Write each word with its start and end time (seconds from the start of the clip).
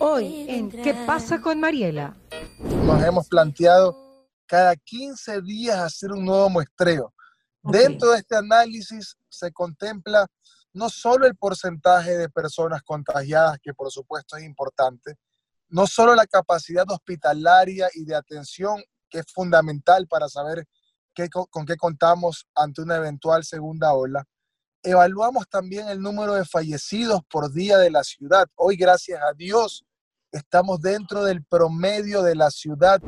Hoy 0.00 0.46
en 0.48 0.70
¿Qué 0.70 0.94
pasa 1.06 1.40
con 1.40 1.58
Mariela? 1.58 2.16
Nos 2.58 3.02
hemos 3.02 3.28
planteado 3.28 3.96
cada 4.46 4.76
15 4.76 5.42
días 5.42 5.78
hacer 5.78 6.12
un 6.12 6.24
nuevo 6.24 6.48
muestreo. 6.48 7.12
Dentro 7.62 8.12
de 8.12 8.18
este 8.18 8.36
análisis 8.36 9.16
se 9.28 9.52
contempla 9.52 10.26
no 10.72 10.88
solo 10.88 11.26
el 11.26 11.36
porcentaje 11.36 12.16
de 12.16 12.28
personas 12.28 12.82
contagiadas, 12.82 13.58
que 13.60 13.74
por 13.74 13.90
supuesto 13.90 14.36
es 14.36 14.44
importante, 14.44 15.16
no 15.68 15.86
solo 15.86 16.14
la 16.14 16.26
capacidad 16.26 16.88
hospitalaria 16.88 17.88
y 17.94 18.04
de 18.04 18.14
atención, 18.14 18.82
que 19.10 19.18
es 19.18 19.26
fundamental 19.32 20.06
para 20.06 20.28
saber 20.28 20.64
qué, 21.14 21.28
con 21.28 21.66
qué 21.66 21.76
contamos 21.76 22.46
ante 22.54 22.82
una 22.82 22.96
eventual 22.96 23.44
segunda 23.44 23.92
ola, 23.92 24.24
evaluamos 24.82 25.48
también 25.48 25.88
el 25.88 26.00
número 26.00 26.34
de 26.34 26.44
fallecidos 26.44 27.22
por 27.30 27.52
día 27.52 27.78
de 27.78 27.90
la 27.90 28.04
ciudad. 28.04 28.46
Hoy, 28.54 28.76
gracias 28.76 29.20
a 29.22 29.32
Dios, 29.34 29.84
estamos 30.32 30.80
dentro 30.80 31.24
del 31.24 31.44
promedio 31.44 32.22
de 32.22 32.34
la 32.34 32.50
ciudad. 32.50 33.00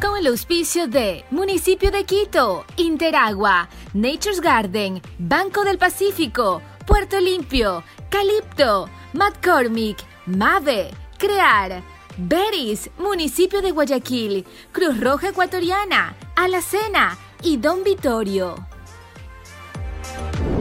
Con 0.00 0.16
el 0.16 0.28
auspicio 0.28 0.86
de 0.86 1.24
Municipio 1.30 1.90
de 1.90 2.04
Quito, 2.04 2.64
Interagua, 2.76 3.68
Nature's 3.94 4.40
Garden, 4.40 5.02
Banco 5.18 5.64
del 5.64 5.78
Pacífico, 5.78 6.62
Puerto 6.86 7.20
Limpio, 7.20 7.82
Calipto, 8.08 8.88
McCormick, 9.12 9.98
Mave, 10.26 10.90
Crear, 11.18 11.82
Beris, 12.16 12.90
Municipio 12.98 13.60
de 13.60 13.72
Guayaquil, 13.72 14.46
Cruz 14.72 15.00
Roja 15.00 15.30
Ecuatoriana, 15.30 16.16
Alacena 16.36 17.18
y 17.42 17.56
Don 17.56 17.82
Vitorio. 17.82 18.54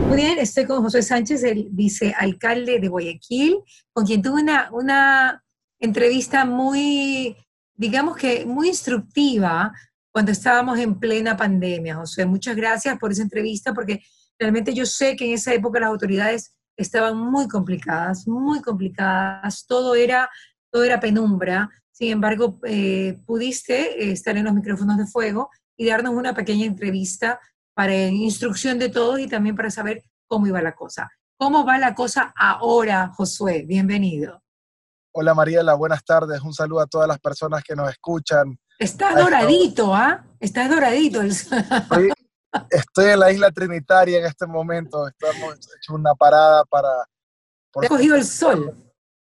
Muy 0.08 0.16
bien, 0.16 0.40
estoy 0.40 0.64
con 0.64 0.82
José 0.82 1.02
Sánchez, 1.02 1.44
el 1.44 1.68
vicealcalde 1.70 2.80
de 2.80 2.88
Guayaquil, 2.88 3.60
con 3.92 4.06
quien 4.06 4.22
tuve 4.22 4.42
una, 4.42 4.70
una 4.72 5.44
entrevista 5.82 6.46
muy, 6.46 7.36
digamos 7.76 8.16
que 8.16 8.46
muy 8.46 8.70
instructiva 8.70 9.74
cuando 10.10 10.32
estábamos 10.32 10.80
en 10.80 10.98
plena 10.98 11.36
pandemia, 11.36 11.96
José. 11.96 12.26
Muchas 12.26 12.56
gracias 12.56 12.98
por 12.98 13.12
esa 13.12 13.22
entrevista 13.22 13.74
porque 13.74 14.02
realmente 14.40 14.74
yo 14.74 14.86
sé 14.86 15.18
que 15.18 15.26
en 15.26 15.34
esa 15.34 15.54
época 15.54 15.82
las 15.82 15.90
autoridades 15.90 16.56
estaban 16.78 17.18
muy 17.18 17.50
complicadas, 17.50 18.30
muy 18.30 18.62
complicadas, 18.62 19.66
todo 19.68 19.94
era, 19.94 20.30
todo 20.72 20.86
era 20.86 21.02
penumbra. 21.02 21.70
Sin 21.92 22.12
embargo, 22.12 22.62
eh, 22.64 23.20
pudiste 23.26 24.10
estar 24.10 24.38
en 24.38 24.46
los 24.46 24.54
micrófonos 24.54 24.98
de 24.98 25.06
fuego 25.06 25.50
y 25.76 25.86
darnos 25.86 26.14
una 26.14 26.34
pequeña 26.34 26.66
entrevista 26.66 27.42
para 27.78 27.94
instrucción 27.96 28.80
de 28.80 28.90
todos 28.90 29.20
y 29.20 29.28
también 29.28 29.56
para 29.56 29.70
saber 29.70 30.02
cómo 30.26 30.48
iba 30.48 30.60
la 30.64 30.74
cosa. 30.74 31.12
¿Cómo 31.38 31.64
va 31.64 31.78
la 31.78 31.94
cosa 31.94 32.34
ahora, 32.36 33.14
Josué? 33.16 33.66
Bienvenido. 33.68 34.42
Hola 35.12 35.36
Mariela, 35.36 35.76
buenas 35.76 36.04
tardes. 36.04 36.42
Un 36.42 36.56
saludo 36.56 36.80
a 36.80 36.88
todas 36.88 37.08
las 37.08 37.20
personas 37.20 37.64
que 37.64 37.76
nos 37.76 37.88
escuchan. 37.92 38.58
Está 38.80 39.14
doradito, 39.14 39.94
¿ah? 39.94 40.26
Está 40.40 40.68
doradito. 40.68 41.22
Estoy, 41.22 42.12
estoy, 42.72 43.12
en 43.12 43.20
la 43.20 43.32
isla 43.32 43.52
Trinitaria 43.52 44.18
en 44.22 44.26
este 44.26 44.48
momento. 44.48 45.08
Estamos 45.08 45.54
hecho 45.78 45.94
una 45.94 46.16
parada 46.16 46.64
para... 46.66 46.90
He 47.84 47.88
cogido 47.88 48.16
el 48.16 48.26
sol. 48.26 48.76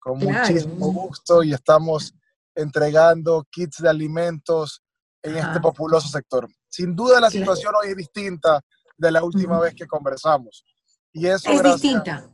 Con 0.00 0.18
muchísimo 0.18 0.92
gusto 0.92 1.44
y 1.44 1.52
estamos 1.52 2.12
entregando 2.56 3.46
kits 3.48 3.80
de 3.80 3.88
alimentos 3.88 4.82
en 5.22 5.36
este 5.36 5.60
populoso 5.60 6.08
sector. 6.08 6.48
Sin 6.70 6.94
duda 6.94 7.20
la 7.20 7.30
situación 7.30 7.74
hoy 7.74 7.90
es 7.90 7.96
distinta 7.96 8.60
de 8.96 9.10
la 9.10 9.24
última 9.24 9.58
vez 9.58 9.74
que 9.74 9.86
conversamos. 9.86 10.64
Y 11.12 11.26
eso 11.26 11.50
es 11.50 11.62
distinta. 11.62 12.30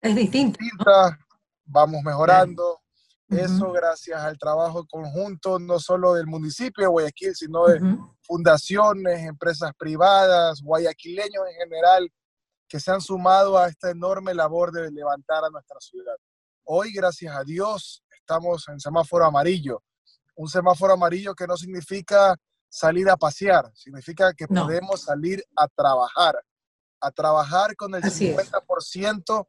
Es 0.00 0.14
distinta. 0.14 1.18
Vamos 1.64 2.02
mejorando. 2.02 2.80
Eso 3.28 3.72
gracias 3.72 4.20
al 4.20 4.38
trabajo 4.38 4.86
conjunto, 4.86 5.58
no 5.58 5.80
solo 5.80 6.14
del 6.14 6.26
municipio 6.26 6.82
de 6.84 6.88
Guayaquil, 6.88 7.34
sino 7.34 7.66
de 7.66 7.80
fundaciones, 8.22 9.26
empresas 9.26 9.72
privadas, 9.76 10.62
guayaquileños 10.62 11.42
en 11.50 11.56
general, 11.56 12.12
que 12.68 12.78
se 12.78 12.92
han 12.92 13.00
sumado 13.00 13.58
a 13.58 13.68
esta 13.68 13.90
enorme 13.90 14.34
labor 14.34 14.70
de 14.70 14.90
levantar 14.90 15.44
a 15.44 15.50
nuestra 15.50 15.80
ciudad. 15.80 16.14
Hoy, 16.64 16.92
gracias 16.92 17.34
a 17.34 17.42
Dios, 17.42 18.04
estamos 18.16 18.68
en 18.68 18.78
semáforo 18.78 19.24
amarillo. 19.24 19.82
Un 20.36 20.48
semáforo 20.48 20.92
amarillo 20.92 21.34
que 21.34 21.46
no 21.46 21.56
significa 21.56 22.36
salir 22.74 23.08
a 23.08 23.16
pasear, 23.16 23.70
significa 23.72 24.34
que 24.34 24.48
podemos 24.48 25.02
salir 25.02 25.44
a 25.56 25.68
trabajar, 25.68 26.34
a 27.00 27.12
trabajar 27.12 27.76
con 27.76 27.94
el 27.94 28.02
50% 28.02 29.46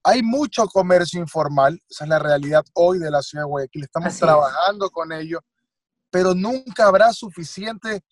Hay 0.05 0.23
mucho 0.23 0.67
comercio 0.67 1.19
informal, 1.19 1.81
esa 1.89 2.05
es 2.05 2.11
la 2.11 2.19
realidad 2.19 2.63
hoy 2.75 2.99
de 2.99 3.11
la 3.11 3.23
ciudad 3.23 3.45
de 3.45 3.49
Guayaquil, 3.49 3.85
estamos 3.85 4.19
trabajando 4.19 4.91
con 4.91 5.13
ello, 5.13 5.41
pero 6.11 6.35
nunca 6.35 6.85
habrá 6.85 7.15
suficiente 7.15 8.03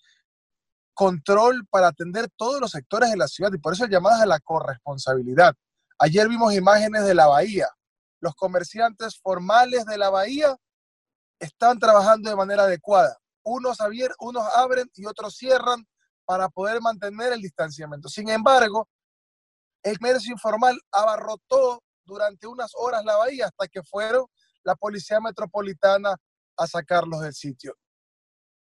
control 0.94 1.66
para 1.68 1.88
atender 1.88 2.30
todos 2.34 2.62
los 2.62 2.70
sectores 2.70 3.10
de 3.10 3.18
la 3.18 3.28
ciudad 3.28 3.53
y 3.53 3.58
por 3.58 3.74
eso 3.74 3.84
llamadas 3.84 4.22
a 4.22 4.26
la 4.26 4.41
corresponsabilidad. 4.41 5.54
Ayer 5.98 6.30
vimos 6.30 6.54
imágenes 6.54 7.04
de 7.04 7.12
la 7.12 7.26
bahía. 7.26 7.68
Los 8.20 8.34
comerciantes 8.34 9.20
formales 9.20 9.84
de 9.84 9.98
la 9.98 10.08
bahía 10.08 10.56
están 11.38 11.78
trabajando 11.78 12.30
de 12.30 12.36
manera 12.36 12.65
adecuada. 12.65 13.16
Unos, 13.44 13.78
unos 14.21 14.44
abren 14.54 14.91
y 14.94 15.06
otros 15.06 15.36
cierran 15.36 15.86
para 16.24 16.48
poder 16.48 16.80
mantener 16.80 17.33
el 17.33 17.41
distanciamiento. 17.41 18.09
Sin 18.09 18.28
embargo, 18.28 18.88
el 19.83 19.98
comercio 19.98 20.33
informal 20.33 20.78
abarrotó 20.91 21.83
durante 22.04 22.47
unas 22.47 22.72
horas 22.74 23.04
la 23.04 23.16
bahía 23.16 23.47
hasta 23.47 23.68
que 23.68 23.83
fueron 23.83 24.27
la 24.65 24.74
Policía 24.74 25.21
Metropolitana 25.21 26.16
a 26.56 26.66
sacarlos 26.66 27.21
del 27.21 27.34
sitio. 27.34 27.77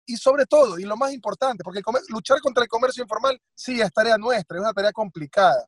Y 0.06 0.18
sobre 0.18 0.46
todo, 0.46 0.80
y 0.80 0.84
lo 0.84 0.98
más 0.98 1.14
importante, 1.14 1.64
porque 1.64 1.82
luchar 2.10 2.42
contra 2.42 2.64
el 2.64 2.70
comercio 2.70 3.04
informal 3.04 3.40
sí 3.56 3.80
es 3.80 3.92
tarea 3.94 4.18
nuestra, 4.18 4.58
es 4.58 4.62
una 4.62 4.74
tarea 4.74 4.92
complicada, 4.92 5.66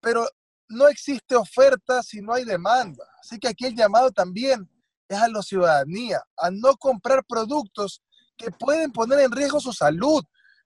pero 0.00 0.26
no 0.68 0.88
existe 0.88 1.34
oferta 1.34 2.02
si 2.02 2.20
no 2.20 2.32
hay 2.32 2.44
demanda. 2.44 3.04
Así 3.20 3.38
que 3.38 3.48
aquí 3.48 3.66
el 3.66 3.74
llamado 3.74 4.10
también 4.10 4.68
es 5.08 5.18
a 5.18 5.28
la 5.28 5.42
ciudadanía, 5.42 6.22
a 6.36 6.50
no 6.50 6.76
comprar 6.76 7.24
productos 7.26 8.02
que 8.36 8.50
pueden 8.50 8.92
poner 8.92 9.20
en 9.20 9.32
riesgo 9.32 9.60
su 9.60 9.72
salud. 9.72 10.22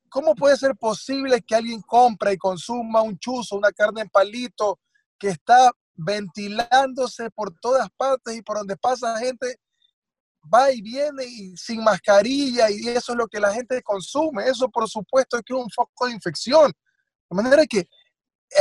¿Cómo 0.09 0.35
puede 0.35 0.56
ser 0.56 0.77
posible 0.77 1.41
que 1.41 1.55
alguien 1.55 1.81
compre 1.83 2.35
y 2.35 2.37
consuma 2.37 3.03
un 3.03 3.19
chuzo, 3.19 3.56
una 3.56 3.73
carne 3.73 4.03
en 4.03 4.09
palito 4.09 4.79
que 5.19 5.29
está 5.29 5.71
ventilándose 5.94 7.31
por 7.31 7.55
todas 7.61 7.89
partes 7.97 8.37
y 8.37 8.43
por 8.43 8.59
donde 8.59 8.77
pasa 8.77 9.19
gente 9.19 9.56
va 10.53 10.73
y 10.73 10.83
viene 10.83 11.25
y 11.25 11.56
sin 11.56 11.85
mascarilla 11.85 12.71
y 12.71 12.88
eso 12.88 13.12
es 13.12 13.19
lo 13.19 13.29
que 13.29 13.41
la 13.41 13.53
gente 13.53 13.81
consume. 13.83 14.47
Eso 14.49 14.69
por 14.69 14.88
supuesto 14.88 15.37
es 15.37 15.43
que 15.45 15.55
es 15.55 15.61
un 15.61 15.71
foco 15.71 16.06
de 16.06 16.12
infección. 16.12 16.73
De 17.31 17.37
manera 17.37 17.65
que 17.67 17.87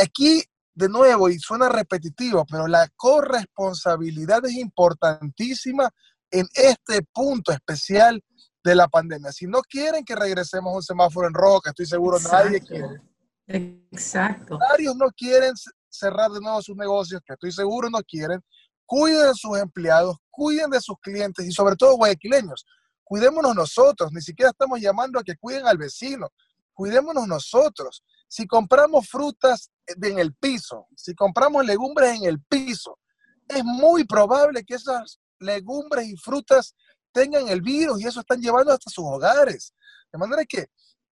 aquí, 0.02 0.44
de 0.74 0.90
nuevo, 0.90 1.30
y 1.30 1.38
suena 1.40 1.70
repetitivo, 1.70 2.46
pero 2.50 2.68
la 2.68 2.88
corresponsabilidad 2.96 4.46
es 4.46 4.54
importantísima 4.54 5.90
en 6.30 6.48
este 6.54 7.02
punto 7.14 7.52
especial 7.52 8.24
de 8.64 8.76
la 8.76 8.88
pandemia. 8.88 9.32
Si 9.32 9.48
no 9.48 9.62
quieren 9.62 10.06
que 10.06 10.16
regresemos 10.16 10.72
a 10.72 10.76
un 10.78 10.84
semáforo 10.84 11.28
en 11.28 11.34
rojo, 11.34 11.62
que 11.62 11.70
estoy 11.72 11.86
seguro 11.86 12.18
nadie 12.20 12.62
quiere. 12.62 13.02
Exacto. 13.48 14.58
Varios 14.58 14.96
no 14.96 15.10
quieren 15.12 15.54
cerrar 15.90 16.32
de 16.32 16.40
nuevo 16.40 16.62
sus 16.62 16.76
negocios, 16.76 17.22
que 17.26 17.34
estoy 17.34 17.52
seguro 17.52 17.90
no 17.90 18.00
quieren. 18.00 18.42
Cuiden 18.86 19.28
de 19.28 19.34
sus 19.36 19.58
empleados, 19.58 20.18
cuiden 20.30 20.70
de 20.70 20.80
sus 20.80 20.96
clientes 21.02 21.46
y 21.46 21.52
sobre 21.52 21.76
todo 21.76 21.96
guayaquileños. 21.96 22.66
Cuidémonos 23.04 23.56
nosotros, 23.56 24.12
ni 24.14 24.22
siquiera 24.22 24.52
estamos 24.52 24.80
llamando 24.80 25.20
a 25.20 25.24
que 25.24 25.36
cuiden 25.36 25.68
al 25.68 25.78
vecino. 25.78 26.30
Cuidémonos 26.74 27.28
nosotros. 27.28 28.04
Si 28.28 28.48
compramos 28.48 29.10
frutas 29.10 29.72
en 29.86 30.20
el 30.20 30.34
piso, 30.34 30.88
si 30.96 31.14
compramos 31.14 31.66
legumbres 31.66 32.16
en 32.18 32.26
el 32.26 32.42
piso, 32.42 32.98
es 33.48 33.64
muy 33.64 34.06
probable 34.06 34.64
que 34.64 34.76
esas 34.76 35.20
legumbres 35.40 36.08
y 36.08 36.16
frutas 36.16 36.76
tengan 37.12 37.48
el 37.50 37.62
virus 37.62 38.02
y 38.02 38.08
eso 38.08 38.22
están 38.22 38.42
llevando 38.42 38.72
hasta 38.72 38.90
sus 38.90 39.04
hogares. 39.06 39.74
De 40.12 40.18
manera 40.18 40.46
que 40.46 40.68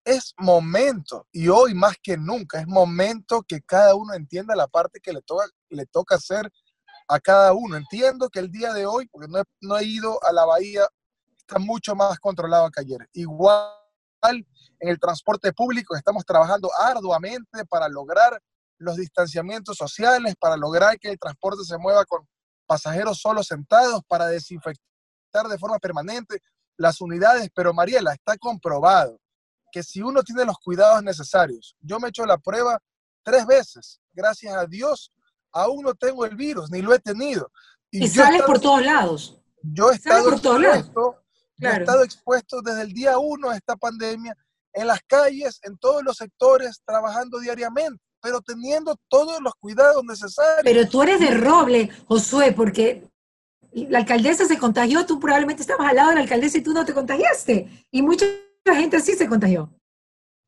es 0.05 0.33
momento, 0.37 1.27
y 1.31 1.49
hoy 1.49 1.73
más 1.73 1.97
que 2.01 2.17
nunca, 2.17 2.59
es 2.59 2.67
momento 2.67 3.43
que 3.47 3.61
cada 3.61 3.95
uno 3.95 4.13
entienda 4.13 4.55
la 4.55 4.67
parte 4.67 4.99
que 5.01 5.13
le 5.13 5.21
toca, 5.21 5.45
le 5.69 5.85
toca 5.85 6.15
hacer 6.15 6.49
a 7.07 7.19
cada 7.19 7.53
uno. 7.53 7.75
Entiendo 7.75 8.29
que 8.29 8.39
el 8.39 8.49
día 8.49 8.73
de 8.73 8.85
hoy, 8.85 9.07
porque 9.07 9.27
no 9.27 9.39
he, 9.39 9.43
no 9.61 9.77
he 9.77 9.83
ido 9.83 10.23
a 10.23 10.31
la 10.31 10.45
bahía, 10.45 10.87
está 11.37 11.59
mucho 11.59 11.95
más 11.95 12.17
controlado 12.19 12.69
que 12.71 12.81
ayer. 12.81 13.09
Igual 13.13 13.78
en 14.27 14.45
el 14.79 14.99
transporte 14.99 15.53
público 15.53 15.95
estamos 15.95 16.25
trabajando 16.25 16.69
arduamente 16.77 17.65
para 17.65 17.87
lograr 17.87 18.39
los 18.77 18.95
distanciamientos 18.95 19.77
sociales, 19.77 20.35
para 20.39 20.57
lograr 20.57 20.97
que 20.99 21.11
el 21.11 21.19
transporte 21.19 21.63
se 21.63 21.77
mueva 21.77 22.05
con 22.05 22.27
pasajeros 22.65 23.19
solo 23.19 23.43
sentados, 23.43 24.01
para 24.07 24.27
desinfectar 24.27 25.47
de 25.49 25.57
forma 25.57 25.79
permanente 25.79 26.41
las 26.77 27.01
unidades. 27.01 27.49
Pero 27.53 27.73
Mariela, 27.73 28.13
está 28.13 28.37
comprobado 28.37 29.19
que 29.71 29.83
si 29.83 30.01
uno 30.01 30.23
tiene 30.23 30.45
los 30.45 30.57
cuidados 30.59 31.03
necesarios, 31.03 31.75
yo 31.81 31.99
me 31.99 32.07
he 32.07 32.09
hecho 32.09 32.25
la 32.25 32.37
prueba 32.37 32.79
tres 33.23 33.45
veces, 33.45 33.99
gracias 34.13 34.55
a 34.55 34.65
Dios, 34.65 35.11
aún 35.51 35.83
no 35.83 35.93
tengo 35.93 36.25
el 36.25 36.35
virus, 36.35 36.71
ni 36.71 36.81
lo 36.81 36.93
he 36.93 36.99
tenido. 36.99 37.51
Y, 37.91 38.07
sales 38.07 38.43
por 38.43 38.59
todos 38.59 38.83
lados. 38.83 39.41
Yo 39.61 39.91
he 39.91 39.95
estado 39.95 40.29
expuesto, 41.59 41.79
he 41.79 41.83
estado 41.83 42.03
expuesto 42.03 42.61
desde 42.61 42.81
el 42.81 42.93
día 42.93 43.17
uno 43.17 43.49
a 43.49 43.55
esta 43.55 43.75
pandemia 43.75 44.35
en 44.73 44.87
las 44.87 45.01
calles, 45.07 45.59
en 45.63 45.77
todos 45.77 46.03
los 46.03 46.17
sectores, 46.17 46.81
trabajando 46.85 47.39
diariamente, 47.39 48.01
pero 48.21 48.41
teniendo 48.41 48.95
todos 49.07 49.39
los 49.41 49.53
cuidados 49.55 50.03
necesarios. 50.03 50.61
Pero 50.63 50.87
tú 50.87 51.03
eres 51.03 51.19
de 51.19 51.31
roble, 51.31 51.89
Josué, 52.07 52.51
porque 52.51 53.09
la 53.71 53.99
alcaldesa 53.99 54.45
se 54.45 54.57
contagió, 54.57 55.05
tú 55.05 55.19
probablemente 55.19 55.61
estabas 55.61 55.87
al 55.89 55.95
lado 55.95 56.09
de 56.09 56.15
la 56.15 56.21
alcaldesa 56.21 56.57
y 56.57 56.63
tú 56.63 56.73
no 56.73 56.85
te 56.85 56.93
contagiaste. 56.93 57.85
Y 57.91 58.01
mucha 58.01 58.25
gente 58.65 58.99
sí 58.99 59.13
se 59.13 59.27
contagió. 59.27 59.73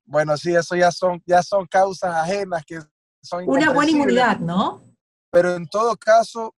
Bueno, 0.05 0.35
sí, 0.37 0.53
eso 0.53 0.75
ya 0.75 0.91
son, 0.91 1.21
ya 1.25 1.41
son 1.41 1.65
causas 1.67 2.13
ajenas 2.13 2.63
que 2.65 2.79
son 3.21 3.47
Una 3.47 3.71
buena 3.71 3.91
inmunidad, 3.91 4.39
¿no? 4.39 4.83
Pero 5.31 5.55
en 5.55 5.67
todo 5.67 5.95
caso, 5.95 6.53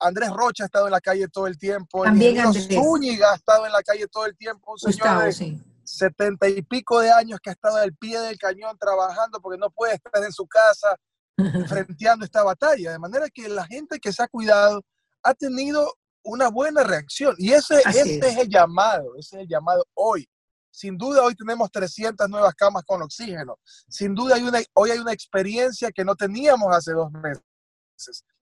Andrés 0.00 0.30
Rocha 0.30 0.64
ha 0.64 0.66
estado 0.66 0.86
en 0.86 0.92
la 0.92 1.00
calle 1.00 1.28
todo 1.28 1.46
el 1.46 1.58
tiempo. 1.58 2.04
También 2.04 2.38
Andrés. 2.38 2.68
Zúñiga 2.68 3.32
ha 3.32 3.36
estado 3.36 3.66
en 3.66 3.72
la 3.72 3.82
calle 3.82 4.06
todo 4.08 4.26
el 4.26 4.36
tiempo. 4.36 4.72
Un 4.72 4.78
señor 4.78 5.24
de 5.24 5.60
setenta 5.84 6.48
y 6.48 6.62
pico 6.62 7.00
de 7.00 7.10
años 7.10 7.40
que 7.42 7.50
ha 7.50 7.52
estado 7.52 7.76
al 7.76 7.94
pie 7.94 8.18
del 8.20 8.38
cañón 8.38 8.76
trabajando 8.78 9.40
porque 9.40 9.58
no 9.58 9.70
puede 9.70 9.94
estar 9.94 10.22
en 10.24 10.32
su 10.32 10.46
casa 10.46 10.96
frenteando 11.68 12.24
esta 12.24 12.42
batalla. 12.42 12.92
De 12.92 12.98
manera 12.98 13.28
que 13.28 13.48
la 13.48 13.66
gente 13.66 13.98
que 13.98 14.12
se 14.12 14.22
ha 14.22 14.28
cuidado 14.28 14.82
ha 15.22 15.34
tenido 15.34 15.94
una 16.24 16.48
buena 16.48 16.82
reacción. 16.82 17.34
Y 17.38 17.52
ese, 17.52 17.80
ese 17.86 18.18
es. 18.18 18.38
el 18.38 18.48
llamado, 18.48 19.14
ese 19.16 19.36
es 19.36 19.42
el 19.42 19.48
llamado 19.48 19.84
hoy. 19.94 20.28
Sin 20.70 20.98
duda 20.98 21.22
hoy 21.22 21.36
tenemos 21.36 21.70
300 21.70 22.28
nuevas 22.28 22.54
camas 22.54 22.82
con 22.84 23.00
oxígeno. 23.00 23.58
Sin 23.88 24.14
duda 24.14 24.34
hay 24.34 24.42
una, 24.42 24.60
hoy 24.72 24.90
hay 24.90 24.98
una 24.98 25.12
experiencia 25.12 25.92
que 25.92 26.04
no 26.04 26.16
teníamos 26.16 26.74
hace 26.74 26.92
dos 26.92 27.12
meses. 27.12 27.44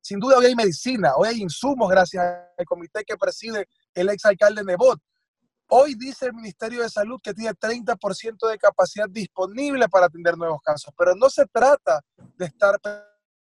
Sin 0.01 0.19
duda 0.19 0.39
hoy 0.39 0.47
hay 0.47 0.55
medicina, 0.55 1.15
hoy 1.17 1.29
hay 1.29 1.43
insumos 1.43 1.89
gracias 1.89 2.25
al 2.59 2.65
comité 2.65 3.05
que 3.05 3.17
preside 3.17 3.69
el 3.95 4.09
exalcalde 4.09 4.65
Nebot. 4.65 5.01
Hoy 5.69 5.95
dice 5.95 6.27
el 6.27 6.35
Ministerio 6.35 6.83
de 6.83 6.91
Salud 6.91 7.21
que 7.23 7.33
tiene 7.33 7.55
30% 7.55 8.51
de 8.51 8.59
capacidad 8.59 9.09
disponible 9.09 9.89
para 9.89 10.07
atender 10.07 10.37
nuevos 10.37 10.61
casos, 10.63 10.93
pero 10.97 11.15
no 11.15 11.31
se 11.31 11.47
trata 11.47 12.05
de 12.37 12.47
estar 12.47 12.79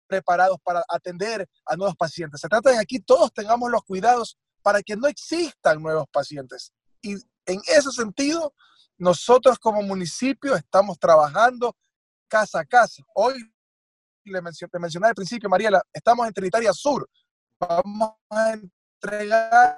preparados 0.07 0.57
para 0.63 0.83
atender 0.87 1.47
a 1.65 1.75
nuevos 1.75 1.95
pacientes. 1.95 2.39
Se 2.39 2.47
trata 2.47 2.69
de 2.69 2.75
que 2.75 2.81
aquí 2.81 2.99
todos 2.99 3.33
tengamos 3.33 3.71
los 3.71 3.83
cuidados 3.83 4.37
para 4.61 4.83
que 4.83 4.95
no 4.95 5.07
existan 5.07 5.81
nuevos 5.81 6.05
pacientes. 6.11 6.71
Y 7.01 7.13
en 7.45 7.61
ese 7.67 7.91
sentido, 7.91 8.53
nosotros 8.97 9.57
como 9.57 9.81
municipio 9.81 10.55
estamos 10.55 10.99
trabajando 10.99 11.75
casa 12.27 12.59
a 12.59 12.65
casa. 12.65 13.03
Hoy, 13.15 13.33
le 14.25 14.41
mencioné, 14.41 14.69
te 14.69 14.79
mencioné 14.79 15.07
al 15.07 15.15
principio, 15.15 15.49
Mariela, 15.49 15.81
estamos 15.91 16.27
en 16.27 16.33
Trinitaria 16.33 16.73
Sur. 16.73 17.07
Vamos 17.59 18.13
a 18.29 18.53
entregar 18.53 19.75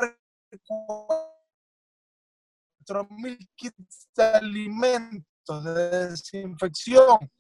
4.000 2.88 3.50
kits 3.56 4.10
de 4.16 4.24
alimentos, 4.24 5.64
de 5.64 6.10
desinfección, 6.10 7.32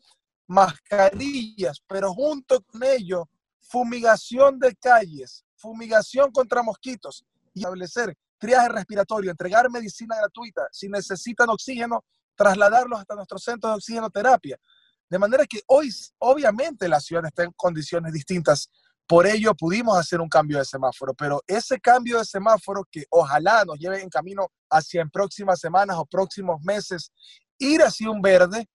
mascarillas, 0.47 1.81
pero 1.87 2.13
junto 2.13 2.61
con 2.61 2.83
ello, 2.83 3.29
fumigación 3.61 4.59
de 4.59 4.75
calles, 4.75 5.43
fumigación 5.55 6.31
contra 6.31 6.61
mosquitos 6.61 7.25
y 7.53 7.59
establecer 7.61 8.15
triaje 8.37 8.69
respiratorio, 8.69 9.31
entregar 9.31 9.69
medicina 9.71 10.15
gratuita, 10.17 10.67
si 10.71 10.87
necesitan 10.87 11.49
oxígeno, 11.49 12.03
trasladarlos 12.35 12.99
hasta 12.99 13.15
nuestro 13.15 13.39
centro 13.39 13.69
de 13.69 13.75
oxigenoterapia. 13.77 14.57
De 15.09 15.19
manera 15.19 15.45
que 15.45 15.61
hoy, 15.67 15.93
obviamente, 16.19 16.87
la 16.87 16.99
ciudad 16.99 17.25
está 17.25 17.43
en 17.43 17.51
condiciones 17.55 18.11
distintas. 18.11 18.69
Por 19.07 19.27
ello 19.27 19.53
pudimos 19.53 19.97
hacer 19.97 20.19
un 20.19 20.29
cambio 20.29 20.57
de 20.57 20.65
semáforo, 20.65 21.13
pero 21.13 21.41
ese 21.45 21.79
cambio 21.79 22.17
de 22.17 22.25
semáforo 22.25 22.83
que 22.89 23.05
ojalá 23.09 23.63
nos 23.65 23.77
lleve 23.77 24.01
en 24.01 24.09
camino 24.09 24.47
hacia 24.69 25.01
en 25.01 25.11
próximas 25.11 25.59
semanas 25.59 25.97
o 25.97 26.05
próximos 26.05 26.61
meses, 26.63 27.11
ir 27.59 27.81
hacia 27.83 28.09
un 28.09 28.21
verde, 28.21 28.67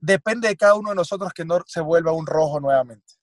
depende 0.00 0.48
de 0.48 0.56
cada 0.56 0.74
uno 0.74 0.90
de 0.90 0.96
nosotros 0.96 1.32
que 1.32 1.44
no 1.44 1.60
se 1.66 1.80
vuelva 1.80 2.12
un 2.12 2.26
rojo 2.26 2.58
nuevamente. 2.58 3.14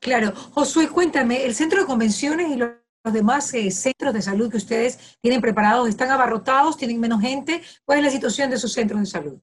Claro. 0.00 0.32
Josué, 0.52 0.88
cuéntame, 0.88 1.44
el 1.44 1.54
centro 1.54 1.80
de 1.80 1.86
convenciones 1.86 2.50
y 2.50 2.56
los 2.56 2.72
demás 3.04 3.54
eh, 3.54 3.70
centros 3.70 4.12
de 4.12 4.20
salud 4.20 4.50
que 4.50 4.58
ustedes 4.58 5.16
tienen 5.20 5.40
preparados 5.40 5.88
están 5.88 6.10
abarrotados, 6.10 6.76
tienen 6.76 7.00
menos 7.00 7.20
gente. 7.20 7.62
¿Cuál 7.84 8.00
es 8.00 8.04
la 8.04 8.10
situación 8.10 8.50
de 8.50 8.58
sus 8.58 8.72
centros 8.72 9.00
de 9.00 9.06
salud? 9.06 9.40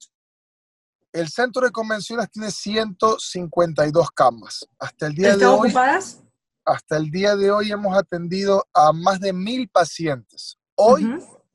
El 1.13 1.27
centro 1.27 1.65
de 1.65 1.71
convenciones 1.71 2.29
tiene 2.31 2.51
152 2.51 4.11
camas. 4.11 4.65
Hasta 4.79 5.07
el 5.07 5.15
día 5.15 5.31
¿Están 5.31 5.39
de 5.39 5.45
hoy. 5.45 5.67
ocupadas? 5.67 6.23
Hasta 6.65 6.97
el 6.97 7.11
día 7.11 7.35
de 7.35 7.51
hoy 7.51 7.71
hemos 7.71 7.97
atendido 7.97 8.65
a 8.73 8.93
más 8.93 9.19
de 9.19 9.33
mil 9.33 9.67
pacientes. 9.67 10.57
Hoy, 10.75 11.05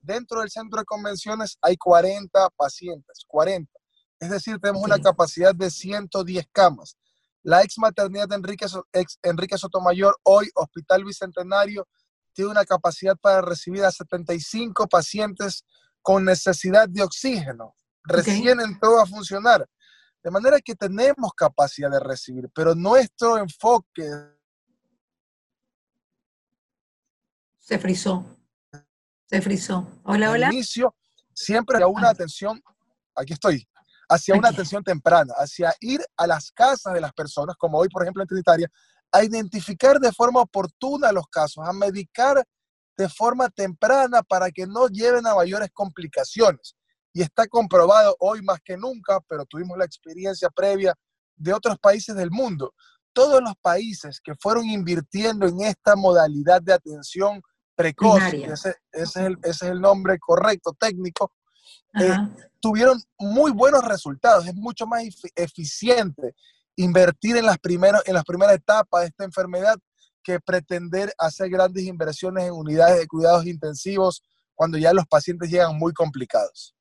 dentro 0.00 0.40
del 0.40 0.50
centro 0.50 0.78
de 0.78 0.84
convenciones, 0.84 1.56
hay 1.62 1.76
40 1.76 2.50
pacientes, 2.50 3.24
40. 3.26 3.70
Es 4.20 4.30
decir, 4.30 4.58
tenemos 4.60 4.82
una 4.82 4.98
capacidad 4.98 5.54
de 5.54 5.70
110 5.70 6.46
camas. 6.52 6.96
La 7.42 7.62
ex 7.62 7.78
maternidad 7.78 8.28
de 8.28 8.36
Enrique, 8.36 8.66
ex 8.92 9.18
Enrique 9.22 9.56
Sotomayor, 9.56 10.18
hoy 10.24 10.50
Hospital 10.54 11.04
Bicentenario, 11.04 11.86
tiene 12.34 12.50
una 12.50 12.64
capacidad 12.64 13.16
para 13.16 13.40
recibir 13.40 13.84
a 13.84 13.90
75 13.90 14.86
pacientes 14.88 15.64
con 16.02 16.24
necesidad 16.24 16.88
de 16.88 17.02
oxígeno. 17.02 17.74
Recién 18.06 18.60
entró 18.60 19.00
a 19.00 19.06
funcionar. 19.06 19.66
De 20.22 20.30
manera 20.30 20.58
que 20.60 20.74
tenemos 20.74 21.32
capacidad 21.36 21.90
de 21.90 22.00
recibir, 22.00 22.48
pero 22.54 22.74
nuestro 22.74 23.38
enfoque... 23.38 24.10
Se 27.58 27.78
frizó. 27.78 28.36
Se 29.26 29.42
frizó. 29.42 29.88
Hola, 30.04 30.30
hola. 30.30 30.52
inicio, 30.52 30.94
siempre 31.32 31.82
a 31.82 31.86
una 31.86 32.08
ah. 32.08 32.12
atención, 32.12 32.60
aquí 33.14 33.32
estoy, 33.32 33.68
hacia 34.08 34.34
una 34.34 34.48
atención 34.48 34.84
temprana, 34.84 35.34
hacia 35.36 35.74
ir 35.80 36.00
a 36.16 36.26
las 36.26 36.50
casas 36.52 36.94
de 36.94 37.00
las 37.00 37.12
personas, 37.12 37.56
como 37.56 37.78
hoy, 37.78 37.88
por 37.88 38.02
ejemplo, 38.02 38.22
en 38.22 38.28
Trinitaria, 38.28 38.68
a 39.12 39.24
identificar 39.24 39.98
de 39.98 40.12
forma 40.12 40.40
oportuna 40.40 41.12
los 41.12 41.26
casos, 41.28 41.66
a 41.66 41.72
medicar 41.72 42.44
de 42.96 43.08
forma 43.08 43.48
temprana 43.48 44.22
para 44.22 44.50
que 44.50 44.66
no 44.66 44.88
lleven 44.88 45.26
a 45.26 45.34
mayores 45.34 45.70
complicaciones. 45.72 46.76
Y 47.16 47.22
está 47.22 47.46
comprobado 47.46 48.14
hoy 48.18 48.42
más 48.42 48.58
que 48.62 48.76
nunca, 48.76 49.20
pero 49.26 49.46
tuvimos 49.46 49.78
la 49.78 49.86
experiencia 49.86 50.50
previa 50.50 50.94
de 51.34 51.54
otros 51.54 51.78
países 51.78 52.14
del 52.14 52.30
mundo, 52.30 52.74
todos 53.14 53.40
los 53.42 53.54
países 53.62 54.20
que 54.20 54.34
fueron 54.34 54.66
invirtiendo 54.66 55.46
en 55.46 55.62
esta 55.62 55.96
modalidad 55.96 56.60
de 56.60 56.74
atención 56.74 57.40
precoz, 57.74 58.22
ese, 58.22 58.74
es 58.92 59.16
el, 59.16 59.38
ese, 59.42 59.48
es 59.48 59.62
el, 59.62 59.80
nombre 59.80 60.18
correcto 60.18 60.76
técnico, 60.78 61.32
eh, 61.98 62.18
tuvieron 62.60 63.00
muy 63.18 63.50
buenos 63.50 63.82
resultados. 63.82 64.46
Es 64.46 64.54
mucho 64.54 64.86
más 64.86 65.02
eficiente 65.36 66.34
invertir 66.76 67.38
en 67.38 67.46
las, 67.46 67.56
primeros, 67.56 68.02
en 68.04 68.12
las 68.12 68.24
primeras 68.24 68.56
etapas 68.56 69.00
de 69.00 69.06
esta 69.06 69.24
enfermedad 69.24 69.78
que 70.22 70.38
pretender 70.38 71.14
hacer 71.16 71.48
grandes 71.48 71.84
inversiones 71.84 72.44
en 72.44 72.52
unidades 72.52 72.98
de 72.98 73.06
cuidados 73.06 73.46
intensivos 73.46 74.22
cuando 74.54 74.76
ya 74.76 74.92
los 74.92 75.06
pacientes 75.06 75.48
llegan 75.48 75.78
muy 75.78 75.94
complicados. 75.94 76.76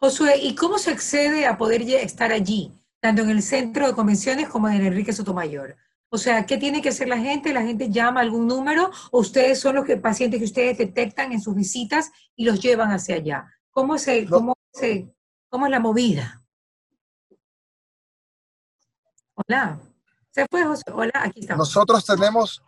Josué, 0.00 0.38
¿y 0.38 0.54
cómo 0.54 0.78
se 0.78 0.90
accede 0.92 1.46
a 1.46 1.58
poder 1.58 1.82
estar 1.82 2.30
allí, 2.30 2.72
tanto 3.00 3.22
en 3.22 3.30
el 3.30 3.42
centro 3.42 3.86
de 3.86 3.94
convenciones 3.94 4.48
como 4.48 4.68
en 4.68 4.74
el 4.74 4.86
Enrique 4.86 5.12
Sotomayor? 5.12 5.76
O 6.10 6.16
sea, 6.16 6.46
¿qué 6.46 6.56
tiene 6.56 6.80
que 6.80 6.90
hacer 6.90 7.08
la 7.08 7.18
gente? 7.18 7.52
¿La 7.52 7.62
gente 7.62 7.90
llama 7.90 8.20
algún 8.20 8.46
número 8.46 8.90
o 9.10 9.18
ustedes 9.18 9.60
son 9.60 9.74
los 9.74 9.84
que, 9.84 9.96
pacientes 9.96 10.38
que 10.38 10.44
ustedes 10.44 10.78
detectan 10.78 11.32
en 11.32 11.40
sus 11.40 11.54
visitas 11.54 12.10
y 12.36 12.44
los 12.44 12.60
llevan 12.60 12.92
hacia 12.92 13.16
allá? 13.16 13.52
¿Cómo, 13.70 13.98
se, 13.98 14.24
cómo, 14.26 14.54
se, 14.72 15.12
cómo 15.48 15.66
es 15.66 15.70
la 15.70 15.80
movida? 15.80 16.42
Hola. 19.34 19.80
Se 20.30 20.46
fue, 20.48 20.64
José. 20.64 20.84
Hola, 20.92 21.12
aquí 21.14 21.40
estamos. 21.40 21.68
Nosotros 21.68 22.06
tenemos, 22.06 22.62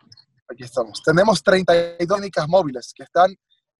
aquí 0.49 0.63
estamos, 0.63 1.01
tenemos 1.01 1.41
32 1.41 2.07
clínicas 2.07 2.47
móviles 2.47 2.93
que 2.93 3.03
están 3.03 3.33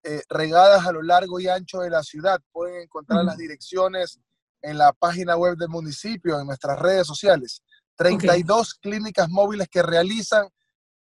eh, 0.03 0.21
regadas 0.29 0.85
a 0.85 0.91
lo 0.91 1.01
largo 1.01 1.39
y 1.39 1.47
ancho 1.47 1.79
de 1.79 1.89
la 1.89 2.03
ciudad. 2.03 2.39
Pueden 2.51 2.81
encontrar 2.81 3.23
las 3.23 3.37
direcciones 3.37 4.19
en 4.61 4.77
la 4.77 4.93
página 4.93 5.35
web 5.35 5.57
del 5.57 5.69
municipio, 5.69 6.39
en 6.39 6.47
nuestras 6.47 6.79
redes 6.79 7.07
sociales. 7.07 7.61
32 7.95 8.75
clínicas 8.75 9.29
móviles 9.29 9.67
que 9.69 9.83
realizan 9.83 10.47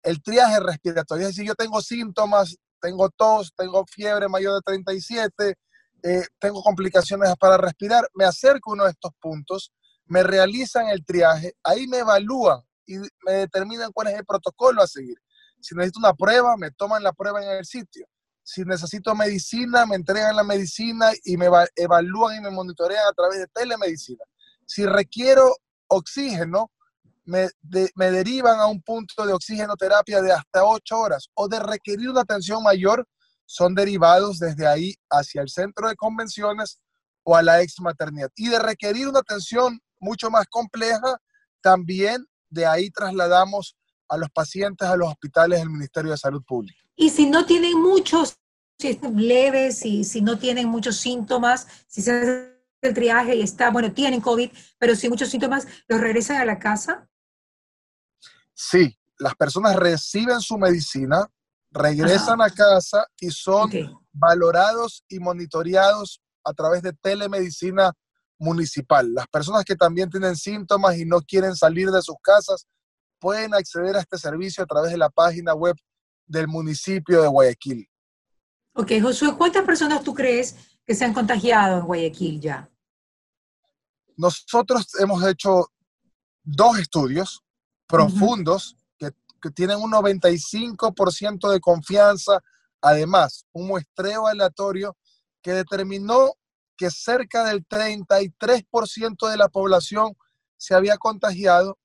el 0.03 0.21
triaje 0.21 0.59
respiratorio. 0.59 1.27
Es 1.27 1.35
decir, 1.35 1.47
yo 1.47 1.55
tengo 1.55 1.81
síntomas, 1.81 2.57
tengo 2.81 3.09
tos, 3.09 3.53
tengo 3.55 3.85
fiebre 3.85 4.27
mayor 4.27 4.55
de 4.55 4.61
37, 4.65 5.55
eh, 6.03 6.23
tengo 6.39 6.61
complicaciones 6.61 7.33
para 7.39 7.57
respirar, 7.57 8.07
me 8.13 8.25
acerco 8.25 8.71
a 8.71 8.73
uno 8.73 8.83
de 8.85 8.91
estos 8.91 9.11
puntos, 9.19 9.71
me 10.05 10.23
realizan 10.23 10.87
el 10.87 11.05
triaje, 11.05 11.53
ahí 11.63 11.87
me 11.87 11.99
evalúan 11.99 12.61
y 12.85 12.97
me 12.97 13.33
determinan 13.33 13.91
cuál 13.91 14.07
es 14.07 14.15
el 14.15 14.25
protocolo 14.25 14.81
a 14.81 14.87
seguir. 14.87 15.17
Si 15.61 15.75
necesito 15.75 15.99
una 15.99 16.13
prueba, 16.13 16.55
me 16.57 16.71
toman 16.71 17.03
la 17.03 17.11
prueba 17.11 17.43
en 17.43 17.57
el 17.57 17.65
sitio. 17.65 18.07
Si 18.51 18.63
necesito 18.63 19.13
medicina, 19.13 19.85
me 19.85 19.95
entregan 19.95 20.35
la 20.35 20.43
medicina 20.43 21.11
y 21.23 21.37
me 21.37 21.45
evalúan 21.75 22.37
y 22.37 22.41
me 22.41 22.49
monitorean 22.49 23.05
a 23.07 23.13
través 23.13 23.37
de 23.37 23.47
telemedicina. 23.53 24.23
Si 24.65 24.87
requiero 24.87 25.55
oxígeno, 25.85 26.71
me, 27.25 27.47
me 27.93 28.09
derivan 28.09 28.59
a 28.59 28.65
un 28.65 28.81
punto 28.81 29.23
de 29.27 29.33
oxigenoterapia 29.33 30.23
de 30.23 30.31
hasta 30.31 30.63
8 30.63 30.97
horas 30.97 31.29
o 31.35 31.47
de 31.47 31.59
requerir 31.59 32.09
una 32.09 32.21
atención 32.21 32.63
mayor, 32.63 33.07
son 33.45 33.75
derivados 33.75 34.39
desde 34.39 34.65
ahí 34.65 34.95
hacia 35.11 35.43
el 35.43 35.49
centro 35.49 35.87
de 35.87 35.95
convenciones 35.95 36.79
o 37.21 37.35
a 37.35 37.43
la 37.43 37.61
ex 37.61 37.79
maternidad. 37.79 38.31
Y 38.35 38.47
de 38.47 38.57
requerir 38.57 39.09
una 39.09 39.19
atención 39.19 39.79
mucho 39.99 40.31
más 40.31 40.47
compleja, 40.47 41.21
también 41.61 42.25
de 42.49 42.65
ahí 42.65 42.89
trasladamos 42.89 43.75
a 44.07 44.17
los 44.17 44.31
pacientes 44.31 44.87
a 44.87 44.95
los 44.95 45.07
hospitales 45.07 45.59
del 45.59 45.69
Ministerio 45.69 46.09
de 46.09 46.17
Salud 46.17 46.41
Pública. 46.47 46.81
Y 46.95 47.11
si 47.11 47.27
no 47.27 47.45
tienen 47.45 47.81
muchos, 47.81 48.38
si 48.79 48.87
están 48.87 49.15
leves, 49.15 49.79
si, 49.79 50.05
si 50.05 50.21
no 50.21 50.39
tienen 50.39 50.69
muchos 50.69 50.95
síntomas, 50.95 51.67
si 51.87 52.01
se 52.01 52.11
hace 52.13 52.59
el 52.81 52.93
triaje 52.93 53.35
y 53.35 53.41
está, 53.41 53.71
bueno, 53.71 53.91
tienen 53.91 54.21
COVID, 54.21 54.49
pero 54.77 54.95
si 54.95 55.09
muchos 55.09 55.29
síntomas, 55.29 55.67
¿los 55.87 55.99
regresan 55.99 56.37
a 56.37 56.45
la 56.45 56.59
casa? 56.59 57.09
Sí, 58.53 58.97
las 59.17 59.35
personas 59.35 59.75
reciben 59.75 60.39
su 60.39 60.57
medicina, 60.57 61.27
regresan 61.71 62.41
a 62.41 62.49
casa 62.49 63.05
y 63.19 63.31
son 63.31 63.69
valorados 64.13 65.03
y 65.09 65.19
monitoreados 65.19 66.21
a 66.45 66.53
través 66.53 66.81
de 66.81 66.93
telemedicina 66.93 67.91
municipal. 68.37 69.13
Las 69.13 69.27
personas 69.27 69.65
que 69.65 69.75
también 69.75 70.09
tienen 70.09 70.37
síntomas 70.37 70.97
y 70.97 71.03
no 71.03 71.19
quieren 71.19 71.53
salir 71.53 71.91
de 71.91 72.01
sus 72.01 72.15
casas 72.23 72.65
pueden 73.19 73.53
acceder 73.53 73.97
a 73.97 73.99
este 73.99 74.17
servicio 74.17 74.63
a 74.63 74.67
través 74.67 74.91
de 74.91 74.97
la 74.97 75.09
página 75.09 75.53
web 75.53 75.75
del 76.25 76.47
municipio 76.47 77.21
de 77.21 77.27
Guayaquil. 77.27 77.88
Ok, 78.73 78.91
Josué, 79.01 79.35
¿cuántas 79.37 79.65
personas 79.65 80.03
tú 80.03 80.13
crees 80.13 80.55
que 80.85 80.95
se 80.95 81.05
han 81.05 81.13
contagiado 81.13 81.79
en 81.79 81.85
Guayaquil 81.85 82.39
ya? 82.39 82.69
Nosotros 84.15 84.87
hemos 84.99 85.25
hecho 85.25 85.67
dos 86.43 86.77
estudios 86.77 87.43
profundos 87.87 88.77
que, 88.97 89.11
que, 89.41 89.49
tienen 89.51 89.77
un 89.77 89.91
95% 89.91 91.49
de 91.49 91.59
confianza, 91.59 92.41
además 92.81 93.45
un 93.51 93.67
muestreo 93.67 94.27
aleatorio 94.27 94.95
que 95.41 95.53
determinó 95.53 96.33
que 96.77 96.89
cerca 96.89 97.43
del 97.45 97.67
33% 97.67 99.29
de 99.29 99.37
la 99.37 99.49
población 99.49 100.15
se 100.57 100.75
había 100.75 100.97
contagiado, 100.97 101.77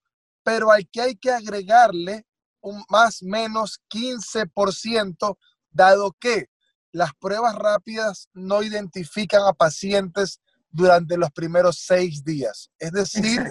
pero 0.43 0.71
al 0.71 0.88
que 0.88 1.00
hay 1.00 1.17
que 1.17 1.31
agregarle 1.31 2.26
un 2.61 2.85
más 2.88 3.23
menos 3.23 3.81
15%, 3.91 5.37
dado 5.71 6.12
que 6.19 6.49
las 6.95 7.13
pruebas 7.15 7.57
rápidas 7.57 8.29
no 8.35 8.63
identifican 8.63 9.43
a 9.43 9.53
pacientes 9.53 10.41
durante 10.71 11.17
los 11.17 11.31
primeros 11.33 11.81
seis 11.85 12.25
días. 12.25 12.71
Es 12.79 12.93
decir, 12.93 13.43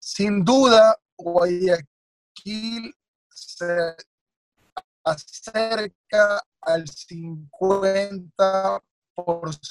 sin 0.00 0.44
duda, 0.44 0.98
Guayaquil 1.16 2.92
se 3.30 3.94
acerca 5.04 6.42
al 6.60 6.88
50 6.88 8.82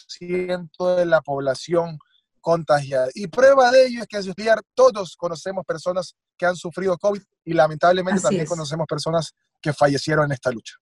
ciento 0.08 0.96
de 0.96 1.06
la 1.06 1.22
población 1.22 2.00
contagiada. 2.40 3.10
Y 3.14 3.28
prueba 3.28 3.72
de 3.72 3.88
ello 3.88 4.04
es 4.04 4.08
que 4.08 4.18
estudiar 4.20 4.62
todos 4.74 5.18
conocemos 5.18 5.66
personas 5.66 6.16
que 6.38 6.46
han 6.46 6.56
sufrido 6.56 6.98
COVID 6.98 7.22
y 7.44 7.54
lamentablemente 7.54 8.22
también 8.22 8.46
conocemos 8.46 8.88
personas 8.88 9.34
que 9.62 9.74
fallecieron 9.74 10.26
en 10.26 10.32
esta 10.32 10.50
lucha. 10.50 10.76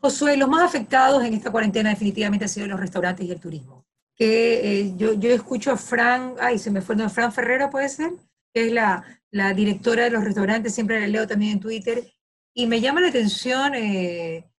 Josué, 0.00 0.36
los 0.36 0.48
más 0.48 0.62
afectados 0.62 1.22
en 1.24 1.34
esta 1.34 1.50
cuarentena 1.50 1.90
definitivamente 1.90 2.46
han 2.46 2.48
sido 2.48 2.66
los 2.66 2.80
restaurantes 2.80 3.26
y 3.26 3.30
el 3.30 3.40
turismo. 3.40 3.84
Que 4.16 4.80
eh, 4.80 4.94
yo, 4.96 5.14
yo 5.14 5.30
escucho 5.30 5.72
a 5.72 5.76
Fran, 5.76 6.34
ay, 6.40 6.58
se 6.58 6.70
me 6.70 6.80
fue, 6.80 6.96
no, 6.96 7.08
Fran 7.08 7.32
Ferrero 7.32 7.70
puede 7.70 7.88
ser, 7.88 8.12
que 8.52 8.66
es 8.66 8.72
la, 8.72 9.04
la 9.30 9.54
directora 9.54 10.04
de 10.04 10.10
los 10.10 10.24
restaurantes, 10.24 10.74
siempre 10.74 11.00
la 11.00 11.06
leo 11.06 11.26
también 11.26 11.52
en 11.52 11.60
Twitter, 11.60 12.12
y 12.54 12.66
me 12.66 12.80
llama 12.80 13.00
la 13.00 13.08
atención 13.08 13.74
eh, 13.74 14.50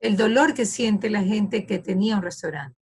el 0.00 0.16
dolor 0.16 0.54
que 0.54 0.66
siente 0.66 1.10
la 1.10 1.22
gente 1.22 1.66
que 1.66 1.78
tenía 1.78 2.16
un 2.16 2.22
restaurante, 2.22 2.78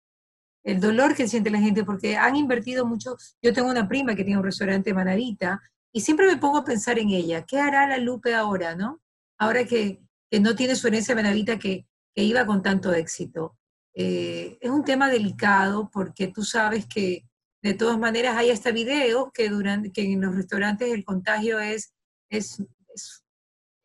el 0.64 0.80
dolor 0.80 1.14
que 1.14 1.26
siente 1.26 1.50
la 1.50 1.58
gente 1.58 1.84
porque 1.84 2.16
han 2.16 2.36
invertido 2.36 2.84
mucho. 2.84 3.16
Yo 3.42 3.52
tengo 3.52 3.70
una 3.70 3.88
prima 3.88 4.14
que 4.14 4.24
tiene 4.24 4.38
un 4.38 4.44
restaurante 4.44 4.92
Manarita 4.92 5.60
y 5.92 6.02
siempre 6.02 6.26
me 6.26 6.36
pongo 6.36 6.58
a 6.58 6.64
pensar 6.64 6.98
en 6.98 7.10
ella, 7.10 7.44
¿qué 7.44 7.58
hará 7.58 7.88
la 7.88 7.98
Lupe 7.98 8.34
ahora, 8.34 8.74
no? 8.74 9.00
Ahora 9.38 9.64
que, 9.64 10.00
no 10.40 10.54
tiene 10.54 10.76
su 10.76 10.86
herencia 10.86 11.14
Manarita 11.14 11.58
que, 11.58 11.86
que 12.18 12.24
iba 12.24 12.44
con 12.44 12.64
tanto 12.64 12.92
éxito. 12.92 13.56
Eh, 13.94 14.58
es 14.60 14.70
un 14.70 14.82
tema 14.82 15.08
delicado 15.08 15.88
porque 15.88 16.26
tú 16.26 16.42
sabes 16.42 16.84
que 16.84 17.24
de 17.62 17.74
todas 17.74 17.96
maneras 17.96 18.36
hay 18.36 18.50
hasta 18.50 18.72
videos 18.72 19.30
que, 19.32 19.48
durante, 19.48 19.92
que 19.92 20.02
en 20.02 20.20
los 20.20 20.34
restaurantes 20.34 20.92
el 20.92 21.04
contagio 21.04 21.60
es, 21.60 21.94
es, 22.28 22.60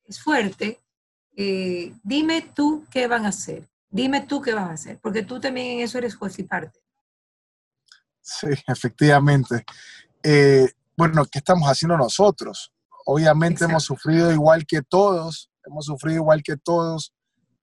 es 0.06 0.20
fuerte 0.20 0.84
eh, 1.36 1.94
dime 2.02 2.42
tú 2.42 2.88
qué 2.90 3.06
van 3.06 3.28
a 3.28 3.30
hacer, 3.30 3.70
dime 3.92 4.22
tú 4.22 4.42
qué 4.42 4.56
vas 4.56 4.70
a 4.70 4.74
hacer, 4.74 5.00
porque 5.00 5.22
tú 5.22 5.40
también 5.40 5.78
en 5.78 5.80
eso 5.82 6.00
eres 6.00 6.16
juez 6.16 6.38
y 6.40 6.44
parte. 6.44 6.80
Sí, 8.20 8.48
efectivamente. 8.68 9.64
Eh, 10.24 10.72
bueno, 10.98 11.24
¿qué 11.26 11.38
estamos 11.38 11.70
haciendo 11.70 11.98
nosotros? 11.98 12.72
Obviamente 13.06 13.66
hemos 13.66 13.84
sufrido 13.84 14.32
igual 14.32 14.66
que 14.66 14.82
todos, 14.82 15.52
hemos 15.66 15.86
sufrido 15.86 16.18
igual 16.18 16.42
que 16.42 16.58
todos, 16.58 17.14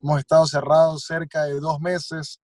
hemos 0.03 0.19
estado 0.19 0.47
cerrados 0.47 1.05
cerca 1.05 1.45
de 1.45 1.61
dos 1.61 1.81
meses, 1.81 2.41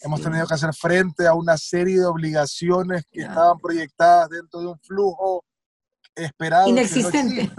hemos 0.00 0.20
tenido 0.20 0.46
que 0.46 0.54
hacer 0.54 0.74
frente 0.74 1.26
a 1.26 1.34
una 1.34 1.56
serie 1.56 2.00
de 2.00 2.06
obligaciones 2.06 3.04
que 3.10 3.22
estaban 3.22 3.58
proyectadas 3.58 4.28
dentro 4.30 4.60
de 4.60 4.66
un 4.66 4.78
flujo 4.80 5.44
esperado. 6.14 6.68
Inexistente. 6.68 7.50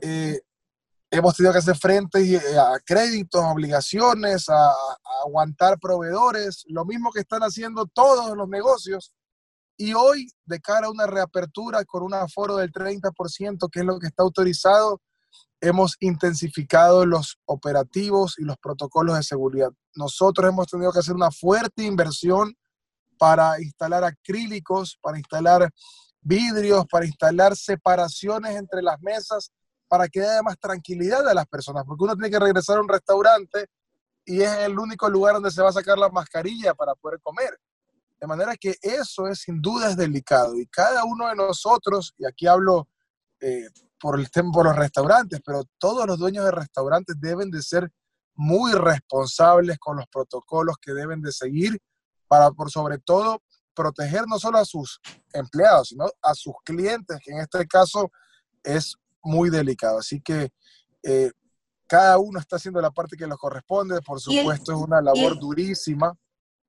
Que 0.00 0.40
hemos 1.10 1.36
tenido 1.36 1.52
que 1.52 1.58
hacer 1.58 1.76
frente 1.76 2.20
eh, 2.20 2.58
a 2.58 2.78
créditos, 2.84 3.42
a 3.42 3.50
obligaciones, 3.50 4.48
a, 4.48 4.72
aguantar 5.24 5.78
proveedores, 5.78 6.64
lo 6.68 6.84
mismo 6.84 7.10
que 7.12 7.20
están 7.20 7.42
haciendo 7.42 7.86
todos 7.86 8.36
los 8.36 8.48
negocios. 8.48 9.12
Y 9.76 9.94
hoy, 9.94 10.28
de 10.44 10.60
cara 10.60 10.88
a 10.88 10.90
una 10.90 11.06
reapertura 11.06 11.84
con 11.84 12.02
un 12.02 12.14
aforo 12.14 12.56
del 12.56 12.72
30%, 12.72 13.70
que 13.70 13.80
es 13.80 13.86
lo 13.86 13.98
que 13.98 14.08
está 14.08 14.22
autorizado, 14.22 15.00
hemos 15.60 15.96
intensificado 16.00 17.04
los 17.04 17.38
operativos 17.46 18.34
y 18.38 18.44
los 18.44 18.56
protocolos 18.58 19.16
de 19.16 19.22
seguridad. 19.22 19.70
Nosotros 19.94 20.48
hemos 20.48 20.68
tenido 20.68 20.92
que 20.92 21.00
hacer 21.00 21.14
una 21.14 21.30
fuerte 21.30 21.82
inversión 21.82 22.54
para 23.18 23.60
instalar 23.60 24.04
acrílicos, 24.04 24.98
para 25.02 25.18
instalar 25.18 25.68
vidrios, 26.20 26.86
para 26.90 27.06
instalar 27.06 27.56
separaciones 27.56 28.56
entre 28.56 28.82
las 28.82 29.00
mesas, 29.00 29.50
para 29.88 30.08
que 30.08 30.20
haya 30.20 30.42
más 30.42 30.58
tranquilidad 30.58 31.26
a 31.26 31.34
las 31.34 31.46
personas, 31.46 31.84
porque 31.86 32.04
uno 32.04 32.14
tiene 32.14 32.30
que 32.30 32.38
regresar 32.38 32.78
a 32.78 32.82
un 32.82 32.88
restaurante 32.88 33.66
y 34.24 34.42
es 34.42 34.52
el 34.58 34.78
único 34.78 35.08
lugar 35.08 35.34
donde 35.34 35.50
se 35.50 35.62
va 35.62 35.70
a 35.70 35.72
sacar 35.72 35.98
la 35.98 36.10
mascarilla 36.10 36.74
para 36.74 36.94
poder 36.94 37.18
comer. 37.22 37.58
De 38.20 38.26
manera 38.26 38.56
que 38.56 38.76
eso 38.82 39.26
es 39.26 39.40
sin 39.40 39.62
duda 39.62 39.94
delicado 39.94 40.56
y 40.56 40.66
cada 40.66 41.04
uno 41.04 41.28
de 41.28 41.36
nosotros, 41.36 42.14
y 42.18 42.26
aquí 42.26 42.46
hablo 42.46 42.88
eh, 43.40 43.68
por 44.00 44.18
el 44.18 44.30
tema 44.30 44.50
por 44.52 44.66
los 44.66 44.76
restaurantes, 44.76 45.40
pero 45.44 45.64
todos 45.78 46.06
los 46.06 46.18
dueños 46.18 46.44
de 46.44 46.50
restaurantes 46.50 47.16
deben 47.18 47.50
de 47.50 47.62
ser 47.62 47.90
muy 48.34 48.72
responsables 48.72 49.78
con 49.78 49.96
los 49.96 50.06
protocolos 50.06 50.76
que 50.80 50.92
deben 50.92 51.20
de 51.20 51.32
seguir 51.32 51.78
para, 52.28 52.50
por 52.52 52.70
sobre 52.70 52.98
todo, 52.98 53.42
proteger 53.74 54.26
no 54.26 54.38
solo 54.38 54.58
a 54.58 54.64
sus 54.64 55.00
empleados, 55.32 55.88
sino 55.88 56.06
a 56.22 56.34
sus 56.34 56.54
clientes, 56.64 57.18
que 57.22 57.32
en 57.32 57.38
este 57.38 57.66
caso 57.66 58.10
es 58.62 58.96
muy 59.22 59.50
delicado. 59.50 59.98
Así 59.98 60.20
que 60.20 60.50
eh, 61.02 61.30
cada 61.86 62.18
uno 62.18 62.38
está 62.38 62.56
haciendo 62.56 62.80
la 62.80 62.90
parte 62.90 63.16
que 63.16 63.26
le 63.26 63.36
corresponde, 63.36 64.00
por 64.02 64.20
supuesto 64.20 64.72
es 64.72 64.78
una 64.78 65.00
labor 65.00 65.38
durísima. 65.38 66.14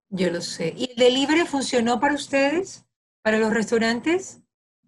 Yo 0.09 0.31
lo 0.31 0.41
sé. 0.41 0.73
¿Y 0.75 0.91
el 0.91 0.95
delivery 0.95 1.45
funcionó 1.45 1.99
para 1.99 2.15
ustedes, 2.15 2.85
para 3.21 3.37
los 3.37 3.53
restaurantes? 3.53 4.39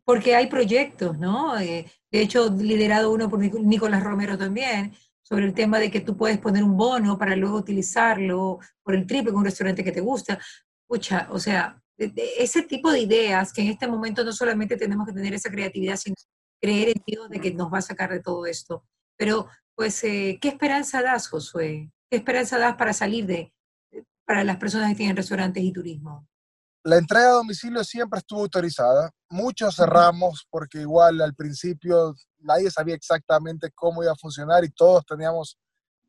Porque 0.03 0.35
hay 0.35 0.47
proyectos, 0.47 1.19
¿no? 1.19 1.59
Eh, 1.59 1.91
de 2.11 2.21
hecho, 2.21 2.49
liderado 2.49 3.11
uno 3.11 3.29
por 3.29 3.39
Nicolás 3.39 4.03
Romero 4.03 4.37
también, 4.37 4.93
sobre 5.21 5.45
el 5.45 5.53
tema 5.53 5.79
de 5.79 5.89
que 5.89 6.01
tú 6.01 6.17
puedes 6.17 6.39
poner 6.39 6.63
un 6.63 6.75
bono 6.75 7.17
para 7.17 7.35
luego 7.35 7.57
utilizarlo 7.57 8.59
por 8.83 8.95
el 8.95 9.07
triple 9.07 9.31
con 9.31 9.39
un 9.39 9.45
restaurante 9.45 9.83
que 9.83 9.93
te 9.93 10.01
gusta. 10.01 10.39
Pucha, 10.87 11.27
o 11.31 11.39
sea, 11.39 11.81
ese 11.97 12.63
tipo 12.63 12.91
de 12.91 12.99
ideas 12.99 13.53
que 13.53 13.61
en 13.61 13.69
este 13.69 13.87
momento 13.87 14.25
no 14.25 14.33
solamente 14.33 14.75
tenemos 14.75 15.07
que 15.07 15.13
tener 15.13 15.33
esa 15.33 15.49
creatividad, 15.49 15.95
sino 15.95 16.15
creer 16.59 16.89
en 16.89 17.03
Dios 17.05 17.29
de 17.29 17.39
que 17.39 17.53
nos 17.53 17.71
va 17.71 17.77
a 17.77 17.81
sacar 17.81 18.11
de 18.11 18.19
todo 18.19 18.45
esto. 18.45 18.83
Pero, 19.17 19.47
pues, 19.73 20.03
eh, 20.03 20.37
¿qué 20.41 20.49
esperanza 20.49 21.01
das, 21.01 21.29
Josué? 21.29 21.91
¿Qué 22.09 22.17
esperanza 22.17 22.57
das 22.59 22.75
para 22.75 22.91
salir 22.91 23.25
de, 23.25 23.53
para 24.25 24.43
las 24.43 24.57
personas 24.57 24.89
que 24.89 24.95
tienen 24.95 25.15
restaurantes 25.15 25.63
y 25.63 25.71
turismo? 25.71 26.27
La 26.83 26.97
entrega 26.97 27.27
a 27.27 27.33
domicilio 27.33 27.83
siempre 27.83 28.19
estuvo 28.19 28.41
autorizada. 28.41 29.11
Muchos 29.29 29.75
cerramos 29.75 30.47
porque 30.49 30.79
igual 30.79 31.21
al 31.21 31.35
principio 31.35 32.15
nadie 32.39 32.71
sabía 32.71 32.95
exactamente 32.95 33.71
cómo 33.73 34.01
iba 34.01 34.11
a 34.11 34.15
funcionar 34.15 34.63
y 34.63 34.69
todos 34.69 35.05
teníamos, 35.05 35.59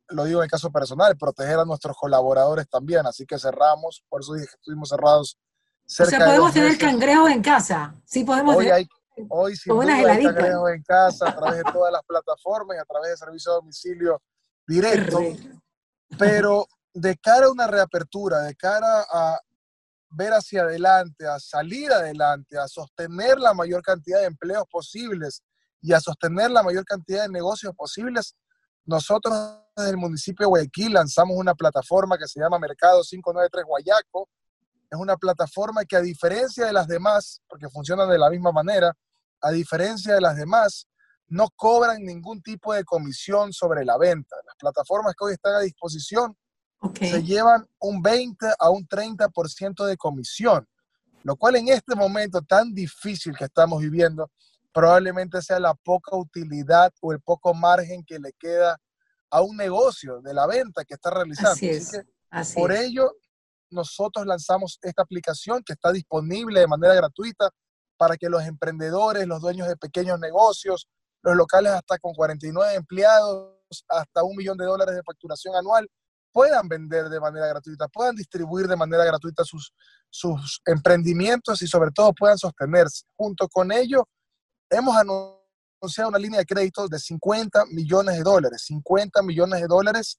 lo 0.08 0.24
digo 0.24 0.40
en 0.40 0.44
el 0.44 0.50
caso 0.50 0.70
personal, 0.70 1.16
proteger 1.18 1.58
a 1.58 1.64
nuestros 1.66 1.94
colaboradores 1.96 2.68
también. 2.70 3.06
Así 3.06 3.26
que 3.26 3.38
cerramos, 3.38 4.02
por 4.08 4.22
eso 4.22 4.32
dije 4.32 4.46
que 4.46 4.54
estuvimos 4.54 4.88
cerrados 4.88 5.38
cerca 5.84 6.16
O 6.16 6.18
sea, 6.18 6.26
podemos 6.26 6.52
tener 6.54 6.78
cangrejos 6.78 7.30
en 7.30 7.42
casa. 7.42 7.94
Sí, 8.06 8.24
podemos 8.24 8.56
hoy 8.56 8.64
tener. 8.64 8.78
Hay, 8.78 8.88
hoy 9.28 9.56
sin 9.56 9.74
duda 9.74 9.94
hay 9.94 10.24
cangrejos 10.24 10.70
en 10.70 10.82
casa 10.84 11.28
a 11.28 11.36
través 11.36 11.64
de 11.64 11.70
todas 11.70 11.92
las 11.92 12.02
plataformas 12.02 12.78
y 12.78 12.80
a 12.80 12.84
través 12.84 13.10
de 13.10 13.16
servicio 13.18 13.52
de 13.52 13.56
domicilio 13.56 14.22
directo. 14.66 15.20
Pero 16.18 16.66
de 16.94 17.16
cara 17.18 17.46
a 17.46 17.50
una 17.50 17.66
reapertura, 17.66 18.40
de 18.40 18.54
cara 18.54 19.04
a 19.10 19.38
ver 20.12 20.32
hacia 20.32 20.62
adelante, 20.62 21.26
a 21.26 21.38
salir 21.38 21.92
adelante, 21.92 22.58
a 22.58 22.68
sostener 22.68 23.38
la 23.38 23.54
mayor 23.54 23.82
cantidad 23.82 24.20
de 24.20 24.26
empleos 24.26 24.64
posibles 24.70 25.42
y 25.80 25.92
a 25.92 26.00
sostener 26.00 26.50
la 26.50 26.62
mayor 26.62 26.84
cantidad 26.84 27.22
de 27.22 27.28
negocios 27.28 27.74
posibles, 27.74 28.34
nosotros 28.84 29.34
desde 29.76 29.90
el 29.90 29.96
municipio 29.96 30.44
de 30.44 30.48
Guayaquil 30.48 30.92
lanzamos 30.92 31.36
una 31.36 31.54
plataforma 31.54 32.18
que 32.18 32.26
se 32.26 32.40
llama 32.40 32.58
Mercado 32.58 33.02
593 33.02 33.64
Guayaco. 33.64 34.28
Es 34.90 34.98
una 34.98 35.16
plataforma 35.16 35.84
que 35.84 35.96
a 35.96 36.00
diferencia 36.00 36.66
de 36.66 36.72
las 36.72 36.86
demás, 36.86 37.40
porque 37.48 37.68
funcionan 37.68 38.10
de 38.10 38.18
la 38.18 38.28
misma 38.28 38.52
manera, 38.52 38.92
a 39.40 39.50
diferencia 39.50 40.14
de 40.14 40.20
las 40.20 40.36
demás, 40.36 40.86
no 41.28 41.48
cobran 41.56 42.02
ningún 42.04 42.42
tipo 42.42 42.74
de 42.74 42.84
comisión 42.84 43.52
sobre 43.52 43.84
la 43.84 43.96
venta. 43.96 44.36
Las 44.46 44.56
plataformas 44.56 45.14
que 45.18 45.24
hoy 45.24 45.32
están 45.32 45.54
a 45.54 45.60
disposición 45.60 46.36
se 46.98 47.22
llevan 47.22 47.66
un 47.78 48.02
20 48.02 48.46
a 48.58 48.70
un 48.70 48.86
30% 48.86 49.84
de 49.84 49.96
comisión, 49.96 50.66
lo 51.22 51.36
cual 51.36 51.56
en 51.56 51.68
este 51.68 51.94
momento 51.94 52.42
tan 52.42 52.74
difícil 52.74 53.36
que 53.36 53.44
estamos 53.44 53.80
viviendo, 53.80 54.30
probablemente 54.72 55.40
sea 55.42 55.60
la 55.60 55.74
poca 55.74 56.16
utilidad 56.16 56.92
o 57.00 57.12
el 57.12 57.20
poco 57.20 57.54
margen 57.54 58.04
que 58.04 58.18
le 58.18 58.32
queda 58.32 58.78
a 59.30 59.42
un 59.42 59.56
negocio 59.56 60.20
de 60.20 60.34
la 60.34 60.46
venta 60.46 60.84
que 60.84 60.94
está 60.94 61.10
realizando. 61.10 61.52
Así 61.52 61.68
es. 61.68 61.92
Así 62.30 62.58
por 62.58 62.72
ello, 62.72 63.12
nosotros 63.70 64.26
lanzamos 64.26 64.78
esta 64.82 65.02
aplicación 65.02 65.62
que 65.62 65.74
está 65.74 65.92
disponible 65.92 66.60
de 66.60 66.66
manera 66.66 66.94
gratuita 66.94 67.50
para 67.96 68.16
que 68.16 68.28
los 68.28 68.42
emprendedores, 68.44 69.26
los 69.26 69.40
dueños 69.40 69.68
de 69.68 69.76
pequeños 69.76 70.18
negocios, 70.18 70.88
los 71.22 71.36
locales 71.36 71.72
hasta 71.72 71.98
con 71.98 72.14
49 72.14 72.74
empleados, 72.74 73.54
hasta 73.88 74.24
un 74.24 74.36
millón 74.36 74.58
de 74.58 74.64
dólares 74.64 74.94
de 74.94 75.02
facturación 75.02 75.54
anual, 75.54 75.88
puedan 76.32 76.68
vender 76.68 77.08
de 77.08 77.20
manera 77.20 77.46
gratuita, 77.46 77.88
puedan 77.88 78.16
distribuir 78.16 78.66
de 78.66 78.76
manera 78.76 79.04
gratuita 79.04 79.44
sus, 79.44 79.72
sus 80.10 80.60
emprendimientos 80.64 81.60
y 81.62 81.66
sobre 81.66 81.90
todo 81.90 82.12
puedan 82.12 82.38
sostenerse. 82.38 83.04
Junto 83.14 83.48
con 83.48 83.70
ello, 83.70 84.08
hemos 84.70 84.96
anunciado 84.96 86.08
una 86.08 86.18
línea 86.18 86.40
de 86.40 86.46
crédito 86.46 86.88
de 86.88 86.98
50 86.98 87.66
millones 87.66 88.16
de 88.16 88.22
dólares, 88.22 88.64
50 88.66 89.22
millones 89.22 89.60
de 89.60 89.66
dólares 89.66 90.18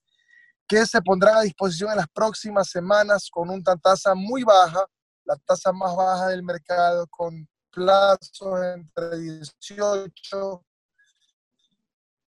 que 0.66 0.86
se 0.86 1.02
pondrán 1.02 1.36
a 1.36 1.42
disposición 1.42 1.90
en 1.90 1.98
las 1.98 2.08
próximas 2.08 2.68
semanas 2.70 3.28
con 3.30 3.50
una 3.50 3.76
tasa 3.76 4.14
muy 4.14 4.44
baja, 4.44 4.86
la 5.24 5.36
tasa 5.44 5.72
más 5.72 5.94
baja 5.94 6.28
del 6.28 6.42
mercado, 6.42 7.06
con 7.10 7.46
plazos 7.70 8.60
entre 8.74 9.18
18 9.18 10.64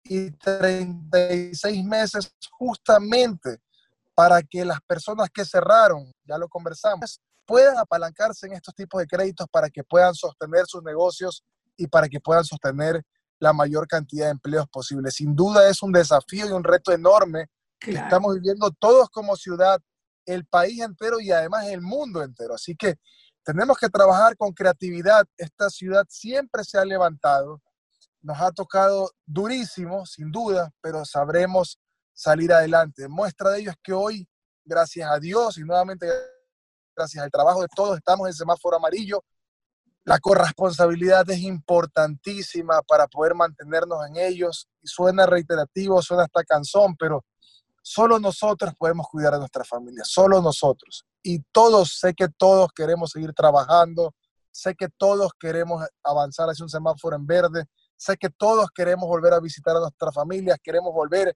y 0.03 0.31
36 0.31 1.85
meses 1.85 2.31
justamente 2.51 3.59
para 4.15 4.41
que 4.41 4.63
las 4.65 4.79
personas 4.81 5.29
que 5.29 5.45
cerraron, 5.45 6.11
ya 6.23 6.37
lo 6.37 6.47
conversamos, 6.47 7.19
puedan 7.45 7.77
apalancarse 7.77 8.47
en 8.47 8.53
estos 8.53 8.73
tipos 8.73 8.99
de 8.99 9.07
créditos 9.07 9.47
para 9.51 9.69
que 9.69 9.83
puedan 9.83 10.15
sostener 10.15 10.65
sus 10.65 10.81
negocios 10.83 11.43
y 11.77 11.87
para 11.87 12.07
que 12.07 12.19
puedan 12.19 12.45
sostener 12.45 13.03
la 13.39 13.53
mayor 13.53 13.87
cantidad 13.87 14.25
de 14.25 14.31
empleos 14.31 14.67
posible. 14.69 15.11
Sin 15.11 15.35
duda 15.35 15.69
es 15.69 15.83
un 15.83 15.91
desafío 15.91 16.47
y 16.47 16.51
un 16.51 16.63
reto 16.63 16.91
enorme 16.91 17.47
que 17.79 17.91
estamos 17.91 18.33
viviendo 18.35 18.71
todos 18.71 19.09
como 19.09 19.35
ciudad, 19.35 19.79
el 20.25 20.45
país 20.45 20.81
entero 20.81 21.19
y 21.19 21.31
además 21.31 21.67
el 21.67 21.81
mundo 21.81 22.23
entero. 22.23 22.55
Así 22.55 22.75
que 22.75 22.95
tenemos 23.43 23.77
que 23.77 23.89
trabajar 23.89 24.35
con 24.37 24.53
creatividad. 24.53 25.25
Esta 25.37 25.69
ciudad 25.69 26.05
siempre 26.09 26.63
se 26.63 26.79
ha 26.79 26.85
levantado. 26.85 27.61
Nos 28.21 28.39
ha 28.41 28.51
tocado 28.51 29.11
durísimo, 29.25 30.05
sin 30.05 30.31
duda, 30.31 30.71
pero 30.81 31.05
sabremos 31.05 31.77
salir 32.15 32.51
adelante. 32.51 33.07
Muestra 33.07 33.51
de 33.51 33.59
ello 33.59 33.71
es 33.71 33.77
que 33.83 33.93
hoy, 33.93 34.27
gracias 34.63 35.11
a 35.11 35.19
Dios 35.19 35.57
y 35.57 35.61
nuevamente 35.61 36.07
gracias 36.95 37.23
al 37.23 37.29
trabajo 37.29 37.61
de 37.61 37.67
todos, 37.75 37.97
estamos 37.97 38.27
en 38.27 38.33
semáforo 38.33 38.77
amarillo. 38.77 39.23
La 40.05 40.19
corresponsabilidad 40.19 41.29
es 41.29 41.39
importantísima 41.39 42.81
para 42.87 43.07
poder 43.07 43.35
mantenernos 43.35 43.99
en 44.07 44.17
ellos. 44.17 44.67
Suena 44.83 45.25
reiterativo, 45.25 46.01
suena 46.01 46.23
hasta 46.23 46.43
cansón, 46.43 46.95
pero 46.97 47.25
solo 47.81 48.19
nosotros 48.19 48.73
podemos 48.77 49.07
cuidar 49.07 49.33
a 49.33 49.39
nuestra 49.39 49.63
familia, 49.63 50.03
solo 50.05 50.41
nosotros. 50.41 51.05
Y 51.21 51.39
todos, 51.51 51.97
sé 51.99 52.13
que 52.13 52.29
todos 52.29 52.69
queremos 52.73 53.11
seguir 53.11 53.33
trabajando, 53.33 54.13
sé 54.51 54.75
que 54.75 54.89
todos 54.89 55.31
queremos 55.39 55.85
avanzar 56.03 56.49
hacia 56.49 56.63
un 56.63 56.69
semáforo 56.69 57.15
en 57.15 57.25
verde, 57.25 57.65
sé 57.97 58.15
que 58.15 58.29
todos 58.29 58.69
queremos 58.73 59.07
volver 59.07 59.33
a 59.33 59.39
visitar 59.39 59.75
a 59.75 59.79
nuestras 59.79 60.13
familias, 60.13 60.59
queremos 60.63 60.93
volver 60.93 61.35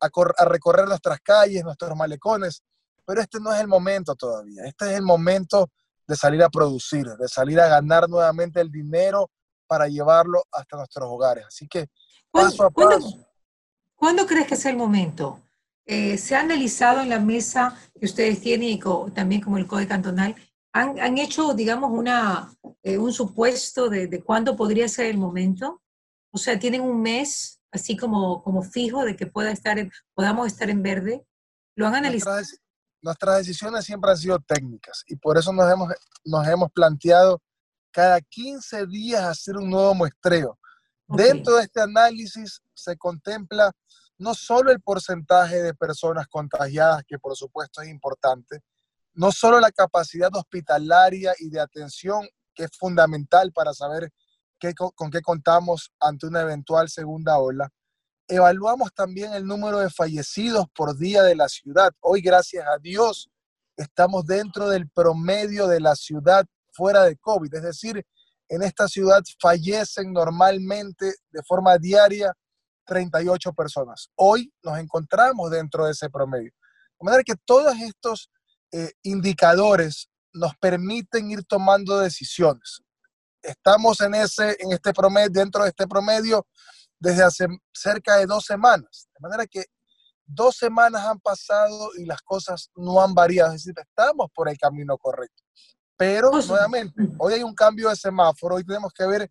a, 0.00 0.44
recorrer 0.44 0.86
nuestras 0.86 1.20
calles, 1.20 1.64
nuestros 1.64 1.96
malecones, 1.96 2.62
pero 3.04 3.20
este 3.20 3.40
no 3.40 3.52
es 3.52 3.60
el 3.60 3.68
momento 3.68 4.14
todavía. 4.14 4.64
Este 4.64 4.90
es 4.90 4.96
el 4.96 5.02
momento 5.02 5.70
de 6.06 6.16
salir 6.16 6.42
a 6.42 6.48
producir, 6.48 7.06
de 7.06 7.28
salir 7.28 7.60
a 7.60 7.68
ganar 7.68 8.08
nuevamente 8.08 8.60
el 8.60 8.70
dinero 8.70 9.30
para 9.66 9.88
llevarlo 9.88 10.44
hasta 10.52 10.76
nuestros 10.76 11.08
hogares. 11.08 11.44
Así 11.46 11.66
que 11.66 11.88
paso 12.30 12.64
a 12.64 12.70
paso. 12.70 13.26
¿Cuándo, 13.94 14.26
crees 14.26 14.46
que 14.46 14.54
es 14.54 14.66
el 14.66 14.76
momento? 14.76 15.40
Eh, 15.86 16.18
¿Se 16.18 16.36
ha 16.36 16.40
analizado 16.40 17.00
en 17.00 17.08
la 17.08 17.18
mesa 17.18 17.78
que 17.98 18.04
ustedes 18.04 18.40
tienen 18.40 18.68
y 18.68 18.80
también 19.14 19.40
como 19.40 19.56
el 19.56 19.66
Código 19.66 19.88
Cantonal? 19.88 20.36
¿Han, 20.72 21.16
hecho, 21.16 21.54
digamos, 21.54 21.90
una, 21.90 22.52
eh, 22.82 22.98
un 22.98 23.10
supuesto 23.10 23.88
de, 23.88 24.08
de 24.08 24.22
cuándo 24.22 24.54
podría 24.54 24.86
ser 24.88 25.06
el 25.06 25.16
momento? 25.16 25.80
O 26.30 26.36
sea, 26.36 26.58
¿tienen 26.58 26.82
un 26.82 27.00
mes 27.00 27.55
así 27.72 27.96
como, 27.96 28.42
como 28.42 28.62
fijo 28.62 29.04
de 29.04 29.16
que 29.16 29.26
pueda 29.26 29.50
estar 29.50 29.76
podamos 30.14 30.46
estar 30.46 30.70
en 30.70 30.82
verde? 30.82 31.26
¿Lo 31.74 31.86
han 31.86 31.96
analizado? 31.96 32.40
Nuestras, 33.02 33.38
decisiones 33.38 33.84
siempre 33.84 34.10
han 34.10 34.16
sido 34.16 34.38
técnicas 34.40 35.04
y 35.06 35.16
por 35.16 35.38
eso 35.38 35.52
nos 35.52 35.70
hemos, 35.70 35.92
nos 36.24 36.46
hemos 36.48 36.72
planteado 36.72 37.40
cada 37.92 38.20
15 38.20 38.86
días 38.86 39.22
hacer 39.22 39.56
un 39.56 39.70
nuevo 39.70 39.94
muestreo. 39.94 40.58
Dentro 41.08 41.56
de 41.56 41.62
este 41.62 41.80
análisis 41.80 42.60
se 42.74 42.96
contempla 42.96 43.70
no 44.18 44.34
solo 44.34 44.72
el 44.72 44.80
porcentaje 44.80 45.62
de 45.62 45.74
personas 45.74 46.26
contagiadas, 46.26 47.04
que 47.06 47.18
por 47.18 47.36
supuesto 47.36 47.82
es 47.82 47.88
importante, 47.88 48.60
no 49.14 49.30
solo 49.32 49.60
la 49.60 49.70
capacidad 49.70 50.34
hospitalaria 50.34 51.32
y 51.38 51.48
de 51.48 51.60
atención 51.60 52.28
que 52.54 52.64
es 52.64 52.70
fundamental 52.76 53.52
para 53.52 53.72
saber 53.72 54.10
con 54.94 55.10
qué 55.10 55.20
contamos 55.20 55.92
ante 56.00 56.26
una 56.26 56.42
eventual 56.42 56.88
segunda 56.88 57.38
ola. 57.38 57.68
Evaluamos 58.28 58.92
también 58.92 59.32
el 59.34 59.46
número 59.46 59.78
de 59.78 59.90
fallecidos 59.90 60.66
por 60.74 60.96
día 60.96 61.22
de 61.22 61.36
la 61.36 61.48
ciudad. 61.48 61.92
Hoy, 62.00 62.20
gracias 62.20 62.66
a 62.66 62.78
Dios, 62.78 63.28
estamos 63.76 64.26
dentro 64.26 64.68
del 64.68 64.88
promedio 64.88 65.68
de 65.68 65.80
la 65.80 65.94
ciudad 65.94 66.44
fuera 66.72 67.04
de 67.04 67.16
COVID. 67.16 67.54
Es 67.54 67.62
decir, 67.62 68.04
en 68.48 68.62
esta 68.62 68.88
ciudad 68.88 69.22
fallecen 69.40 70.12
normalmente 70.12 71.14
de 71.30 71.42
forma 71.42 71.78
diaria 71.78 72.32
38 72.86 73.52
personas. 73.52 74.10
Hoy 74.14 74.52
nos 74.62 74.78
encontramos 74.78 75.50
dentro 75.50 75.86
de 75.86 75.92
ese 75.92 76.08
promedio. 76.08 76.52
De 76.98 77.04
manera 77.04 77.22
que 77.24 77.34
todos 77.44 77.76
estos 77.80 78.30
eh, 78.72 78.92
indicadores 79.02 80.08
nos 80.32 80.56
permiten 80.56 81.30
ir 81.30 81.44
tomando 81.44 81.98
decisiones. 81.98 82.82
Estamos 83.46 84.00
en, 84.00 84.14
ese, 84.14 84.56
en 84.58 84.72
este 84.72 84.92
promedio, 84.92 85.30
dentro 85.30 85.62
de 85.62 85.70
este 85.70 85.86
promedio 85.86 86.46
desde 86.98 87.22
hace 87.22 87.46
cerca 87.72 88.16
de 88.16 88.26
dos 88.26 88.44
semanas. 88.44 89.08
De 89.14 89.20
manera 89.20 89.46
que 89.46 89.64
dos 90.24 90.56
semanas 90.56 91.04
han 91.04 91.20
pasado 91.20 91.90
y 91.96 92.04
las 92.04 92.20
cosas 92.22 92.70
no 92.74 93.00
han 93.00 93.14
variado. 93.14 93.52
Es 93.52 93.64
decir, 93.64 93.74
estamos 93.78 94.28
por 94.34 94.48
el 94.48 94.58
camino 94.58 94.98
correcto. 94.98 95.42
Pero, 95.96 96.30
nuevamente, 96.30 97.08
hoy 97.18 97.34
hay 97.34 97.42
un 97.42 97.54
cambio 97.54 97.88
de 97.88 97.96
semáforo. 97.96 98.56
Hoy 98.56 98.64
tenemos 98.64 98.92
que 98.92 99.06
ver 99.06 99.30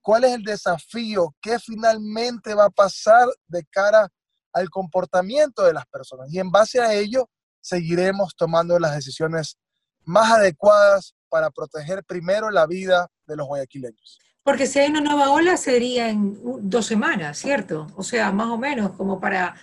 cuál 0.00 0.24
es 0.24 0.32
el 0.32 0.42
desafío, 0.42 1.34
qué 1.40 1.58
finalmente 1.60 2.54
va 2.54 2.64
a 2.64 2.70
pasar 2.70 3.28
de 3.46 3.64
cara 3.66 4.08
al 4.52 4.68
comportamiento 4.68 5.62
de 5.62 5.72
las 5.72 5.86
personas. 5.86 6.32
Y 6.32 6.40
en 6.40 6.50
base 6.50 6.80
a 6.80 6.92
ello, 6.92 7.30
seguiremos 7.60 8.34
tomando 8.36 8.78
las 8.78 8.94
decisiones 8.94 9.58
más 10.04 10.32
adecuadas 10.32 11.14
para 11.32 11.50
proteger 11.50 12.04
primero 12.04 12.50
la 12.50 12.66
vida 12.66 13.08
de 13.26 13.36
los 13.36 13.46
guayaquileños. 13.46 14.18
Porque 14.44 14.66
si 14.66 14.80
hay 14.80 14.90
una 14.90 15.00
nueva 15.00 15.30
ola 15.30 15.56
sería 15.56 16.10
en 16.10 16.38
dos 16.68 16.84
semanas, 16.84 17.38
¿cierto? 17.38 17.86
O 17.96 18.02
sea, 18.02 18.30
más 18.32 18.48
o 18.48 18.58
menos 18.58 18.92
como 18.92 19.18
para, 19.18 19.54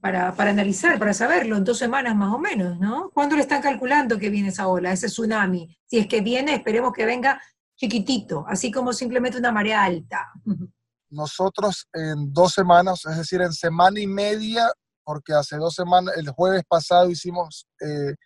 para, 0.00 0.34
para 0.34 0.50
analizar, 0.50 0.98
para 0.98 1.14
saberlo, 1.14 1.56
en 1.56 1.62
dos 1.62 1.78
semanas 1.78 2.16
más 2.16 2.34
o 2.34 2.38
menos, 2.38 2.80
¿no? 2.80 3.10
¿Cuándo 3.10 3.36
le 3.36 3.42
están 3.42 3.62
calculando 3.62 4.18
que 4.18 4.30
viene 4.30 4.48
esa 4.48 4.66
ola, 4.66 4.90
ese 4.90 5.06
tsunami? 5.06 5.78
Si 5.86 5.98
es 5.98 6.08
que 6.08 6.22
viene, 6.22 6.54
esperemos 6.54 6.92
que 6.92 7.06
venga 7.06 7.40
chiquitito, 7.76 8.44
así 8.48 8.72
como 8.72 8.92
simplemente 8.92 9.38
una 9.38 9.52
marea 9.52 9.84
alta. 9.84 10.26
Nosotros 11.08 11.86
en 11.92 12.32
dos 12.32 12.52
semanas, 12.52 13.04
es 13.08 13.16
decir, 13.16 13.40
en 13.42 13.52
semana 13.52 14.00
y 14.00 14.08
media, 14.08 14.72
porque 15.04 15.34
hace 15.34 15.56
dos 15.56 15.74
semanas, 15.74 16.16
el 16.16 16.30
jueves 16.30 16.64
pasado 16.68 17.08
hicimos 17.10 17.68
eh, 17.80 18.16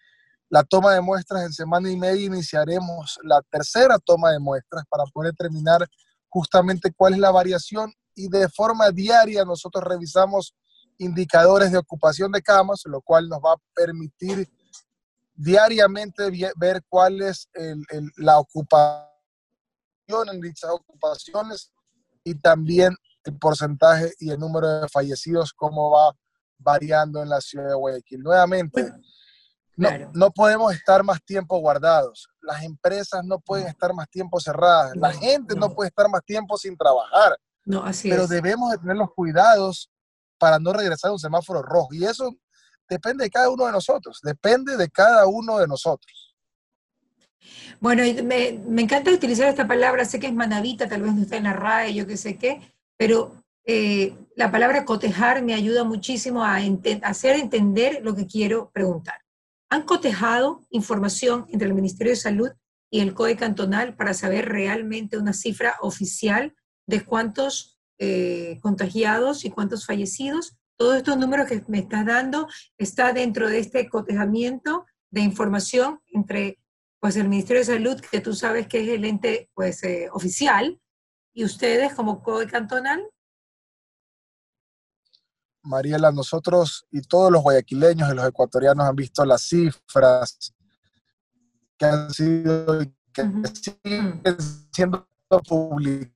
la 0.50 0.64
toma 0.64 0.92
de 0.92 1.00
muestras, 1.00 1.44
en 1.44 1.52
semana 1.52 1.90
y 1.90 1.96
media 1.96 2.26
iniciaremos 2.26 3.18
la 3.22 3.40
tercera 3.50 3.98
toma 3.98 4.32
de 4.32 4.40
muestras 4.40 4.84
para 4.90 5.04
poder 5.04 5.32
determinar 5.32 5.86
justamente 6.28 6.92
cuál 6.92 7.14
es 7.14 7.20
la 7.20 7.30
variación 7.30 7.92
y 8.16 8.28
de 8.28 8.48
forma 8.48 8.90
diaria 8.90 9.44
nosotros 9.44 9.84
revisamos 9.84 10.54
indicadores 10.98 11.70
de 11.70 11.78
ocupación 11.78 12.32
de 12.32 12.42
camas, 12.42 12.82
lo 12.84 13.00
cual 13.00 13.28
nos 13.28 13.38
va 13.38 13.52
a 13.52 13.62
permitir 13.74 14.48
diariamente 15.34 16.30
ver 16.56 16.82
cuál 16.88 17.22
es 17.22 17.48
la 18.16 18.38
ocupación 18.38 19.08
en 20.32 20.40
dichas 20.40 20.70
ocupaciones 20.70 21.72
y 22.24 22.34
también 22.34 22.94
el 23.24 23.38
porcentaje 23.38 24.12
y 24.18 24.30
el 24.30 24.38
número 24.38 24.80
de 24.80 24.88
fallecidos, 24.88 25.52
cómo 25.52 25.90
va 25.90 26.14
variando 26.58 27.22
en 27.22 27.28
la 27.28 27.40
ciudad 27.40 27.68
de 27.68 27.74
Guayaquil. 27.74 28.20
Nuevamente, 28.20 28.92
no, 29.80 30.10
no, 30.14 30.30
podemos 30.30 30.72
estar 30.74 31.02
más 31.02 31.22
tiempo 31.24 31.58
guardados. 31.58 32.28
Las 32.40 32.62
empresas 32.62 33.24
no 33.24 33.38
pueden 33.38 33.66
estar 33.66 33.92
más 33.94 34.08
tiempo 34.08 34.40
cerradas. 34.40 34.96
la 34.96 35.12
gente 35.12 35.54
no. 35.54 35.72
puede 35.74 35.88
estar 35.88 36.08
más 36.08 36.24
tiempo 36.24 36.56
sin 36.56 36.76
trabajar. 36.76 37.38
No, 37.64 37.84
así 37.84 38.08
Pero 38.08 38.26
debemos 38.26 38.70
de 38.70 38.78
tener 38.78 38.96
los 38.96 39.12
cuidados 39.14 39.90
para 40.38 40.58
no 40.58 40.72
regresar 40.72 41.10
a 41.10 41.12
un 41.12 41.18
semáforo 41.18 41.62
rojo. 41.62 41.88
Y 41.92 42.04
eso 42.04 42.30
depende 42.88 43.24
de 43.24 43.30
cada 43.30 43.50
uno 43.50 43.66
de 43.66 43.72
nosotros. 43.72 44.20
Depende 44.22 44.76
de 44.76 44.88
cada 44.90 45.26
uno 45.26 45.58
de 45.58 45.66
nosotros. 45.66 46.36
Bueno, 47.80 48.02
me, 48.24 48.60
me, 48.66 48.82
encanta 48.82 49.10
utilizar 49.10 49.48
esta 49.48 49.66
palabra, 49.66 50.04
sé 50.04 50.20
que 50.20 50.26
es 50.26 50.34
manavita, 50.34 50.88
tal 50.88 51.02
vez 51.02 51.14
no 51.14 51.22
está 51.22 51.36
en 51.36 51.44
la 51.44 51.54
RAE, 51.54 51.94
yo 51.94 52.06
qué 52.06 52.18
sé 52.18 52.36
qué, 52.36 52.60
pero 52.98 53.32
eh, 53.64 54.14
la 54.36 54.50
palabra 54.50 54.84
cotejar 54.84 55.42
me 55.42 55.54
ayuda 55.54 55.84
muchísimo 55.84 56.44
a 56.44 56.58
hacer 57.02 57.36
entender 57.36 58.00
lo 58.02 58.14
que 58.14 58.26
quiero 58.26 58.70
preguntar. 58.70 59.20
¿Han 59.70 59.82
cotejado 59.82 60.66
información 60.70 61.46
entre 61.50 61.68
el 61.68 61.74
Ministerio 61.74 62.12
de 62.12 62.16
Salud 62.16 62.50
y 62.90 63.00
el 63.00 63.14
COE 63.14 63.36
cantonal 63.36 63.94
para 63.94 64.14
saber 64.14 64.48
realmente 64.48 65.16
una 65.16 65.32
cifra 65.32 65.76
oficial 65.80 66.54
de 66.86 67.04
cuántos 67.04 67.78
eh, 67.98 68.58
contagiados 68.62 69.44
y 69.44 69.50
cuántos 69.50 69.86
fallecidos? 69.86 70.56
Todos 70.76 70.96
estos 70.96 71.16
números 71.16 71.46
que 71.46 71.62
me 71.68 71.78
estás 71.78 72.04
dando 72.04 72.48
está 72.78 73.12
dentro 73.12 73.48
de 73.48 73.60
este 73.60 73.88
cotejamiento 73.88 74.86
de 75.10 75.20
información 75.20 76.00
entre 76.06 76.58
pues 76.98 77.16
el 77.16 77.28
Ministerio 77.28 77.60
de 77.60 77.66
Salud, 77.66 78.00
que 78.00 78.20
tú 78.20 78.34
sabes 78.34 78.66
que 78.66 78.82
es 78.82 78.88
el 78.88 79.04
ente 79.04 79.50
pues 79.54 79.82
eh, 79.84 80.08
oficial, 80.12 80.80
y 81.32 81.44
ustedes 81.44 81.94
como 81.94 82.22
COE 82.22 82.46
cantonal. 82.46 83.02
Mariela, 85.62 86.12
nosotros 86.12 86.86
y 86.90 87.02
todos 87.02 87.30
los 87.30 87.42
guayaquileños 87.42 88.10
y 88.10 88.14
los 88.14 88.26
ecuatorianos 88.26 88.86
han 88.86 88.96
visto 88.96 89.22
las 89.24 89.42
cifras 89.42 90.54
que 91.76 91.86
han 91.86 92.10
sido 92.10 92.80
que 93.12 93.30
siguen 93.54 94.22
siendo 94.72 95.06
publicadas 95.46 96.10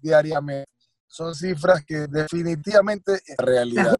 diariamente. 0.00 0.70
Son 1.06 1.34
cifras 1.34 1.84
que 1.84 2.06
definitivamente 2.06 3.20
es 3.26 3.36
realidad 3.38 3.96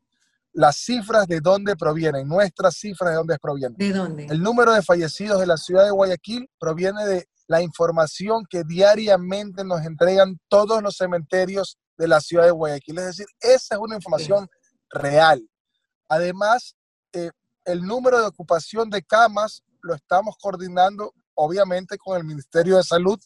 las 0.59 0.77
cifras 0.77 1.29
de 1.29 1.41
dónde 1.41 1.77
provienen, 1.77 2.27
nuestras 2.27 2.77
cifras 2.77 3.11
de 3.11 3.17
dónde 3.17 3.39
provienen. 3.39 3.79
¿De 3.79 3.93
dónde? 3.93 4.27
El 4.27 4.43
número 4.43 4.73
de 4.73 4.83
fallecidos 4.83 5.39
de 5.39 5.47
la 5.47 5.57
ciudad 5.57 5.85
de 5.85 5.93
Guayaquil 5.93 6.51
proviene 6.59 7.07
de 7.07 7.29
la 7.47 7.63
información 7.63 8.45
que 8.51 8.65
diariamente 8.65 9.65
nos 9.65 9.85
entregan 9.85 10.37
todos 10.49 10.83
los 10.83 10.97
cementerios 10.97 11.79
de 11.99 12.09
la 12.09 12.21
ciudad 12.21 12.45
de 12.45 12.53
Guayaquil. 12.53 12.99
Es 12.99 13.07
decir, 13.07 13.27
esa 13.41 13.75
es 13.75 13.81
una 13.81 13.97
información 13.97 14.49
real. 14.91 15.47
Además, 16.09 16.77
eh, 17.13 17.31
el 17.65 17.83
número 17.83 18.21
de 18.21 18.27
ocupación 18.27 18.89
de 18.89 19.03
camas 19.03 19.63
lo 19.83 19.95
estamos 19.95 20.37
coordinando, 20.41 21.13
obviamente, 21.35 21.99
con 21.99 22.17
el 22.17 22.25
Ministerio 22.25 22.77
de 22.77 22.85
Salud 22.85 23.19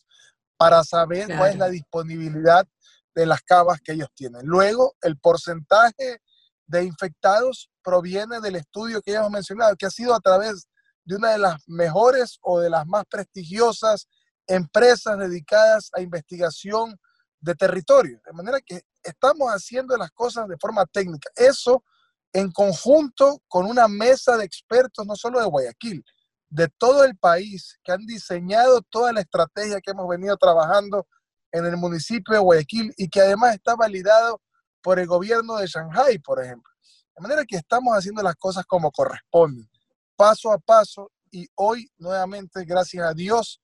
para 0.56 0.82
saber 0.84 1.26
cuál 1.26 1.50
es 1.50 1.58
la 1.58 1.68
disponibilidad 1.68 2.66
de 3.14 3.26
las 3.26 3.42
camas 3.42 3.80
que 3.80 3.92
ellos 3.92 4.08
tienen. 4.14 4.46
Luego, 4.46 4.94
el 5.02 5.18
porcentaje 5.18 6.20
de 6.66 6.84
infectados 6.84 7.70
proviene 7.82 8.40
del 8.40 8.56
estudio 8.56 9.02
que 9.02 9.12
ya 9.12 9.18
hemos 9.18 9.30
mencionado, 9.30 9.76
que 9.76 9.86
ha 9.86 9.90
sido 9.90 10.14
a 10.14 10.20
través 10.20 10.68
de 11.04 11.16
una 11.16 11.32
de 11.32 11.38
las 11.38 11.62
mejores 11.68 12.38
o 12.42 12.60
de 12.60 12.70
las 12.70 12.86
más 12.86 13.04
prestigiosas 13.06 14.08
empresas 14.46 15.18
dedicadas 15.18 15.90
a 15.94 16.00
investigación 16.00 16.98
de 17.42 17.54
territorio. 17.54 18.20
De 18.24 18.32
manera 18.32 18.60
que 18.60 18.82
estamos 19.02 19.50
haciendo 19.50 19.96
las 19.96 20.10
cosas 20.12 20.48
de 20.48 20.56
forma 20.58 20.86
técnica. 20.86 21.28
Eso 21.36 21.84
en 22.32 22.50
conjunto 22.50 23.42
con 23.48 23.66
una 23.66 23.88
mesa 23.88 24.38
de 24.38 24.44
expertos, 24.44 25.06
no 25.06 25.16
solo 25.16 25.40
de 25.40 25.46
Guayaquil, 25.46 26.02
de 26.48 26.68
todo 26.78 27.04
el 27.04 27.16
país, 27.18 27.78
que 27.84 27.92
han 27.92 28.06
diseñado 28.06 28.80
toda 28.82 29.12
la 29.12 29.20
estrategia 29.20 29.80
que 29.80 29.90
hemos 29.90 30.08
venido 30.08 30.36
trabajando 30.36 31.06
en 31.50 31.66
el 31.66 31.76
municipio 31.76 32.32
de 32.32 32.40
Guayaquil 32.40 32.94
y 32.96 33.08
que 33.08 33.20
además 33.20 33.54
está 33.54 33.74
validado 33.74 34.40
por 34.82 34.98
el 34.98 35.06
gobierno 35.06 35.56
de 35.56 35.66
Shanghai, 35.66 36.18
por 36.18 36.42
ejemplo. 36.42 36.72
De 37.14 37.22
manera 37.22 37.44
que 37.44 37.56
estamos 37.56 37.94
haciendo 37.94 38.22
las 38.22 38.36
cosas 38.36 38.64
como 38.64 38.90
corresponden, 38.90 39.68
paso 40.16 40.52
a 40.52 40.58
paso, 40.58 41.10
y 41.30 41.46
hoy 41.54 41.90
nuevamente, 41.98 42.64
gracias 42.64 43.06
a 43.06 43.14
Dios, 43.14 43.60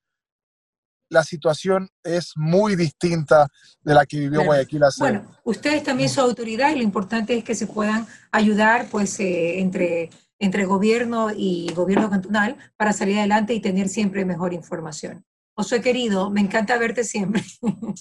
la 1.09 1.25
situación 1.25 1.88
es 2.03 2.33
muy 2.37 2.77
distinta 2.77 3.49
de 3.83 3.94
la 3.94 4.07
que 4.07 4.21
vivió 4.21 4.44
Guayaquil 4.44 4.83
hace. 4.85 5.01
Bueno, 5.01 5.25
ustedes 5.44 5.83
también 5.83 6.09
son 6.09 6.29
autoridad 6.29 6.71
y 6.71 6.77
lo 6.77 6.83
importante 6.83 7.37
es 7.37 7.44
que 7.44 7.55
se 7.55 7.66
puedan 7.66 8.07
ayudar 8.31 8.87
pues 8.90 9.18
eh, 9.21 9.61
entre, 9.61 10.11
entre 10.38 10.64
gobierno 10.64 11.31
y 11.35 11.73
gobierno 11.75 12.11
cantonal 12.11 12.57
para 12.77 12.92
salir 12.92 13.18
adelante 13.18 13.55
y 13.55 13.61
tener 13.61 13.88
siempre 13.88 14.25
mejor 14.25 14.53
información. 14.53 15.25
José 15.55 15.81
querido, 15.81 16.31
me 16.31 16.40
encanta 16.40 16.79
verte 16.79 17.05
siempre. 17.05 17.42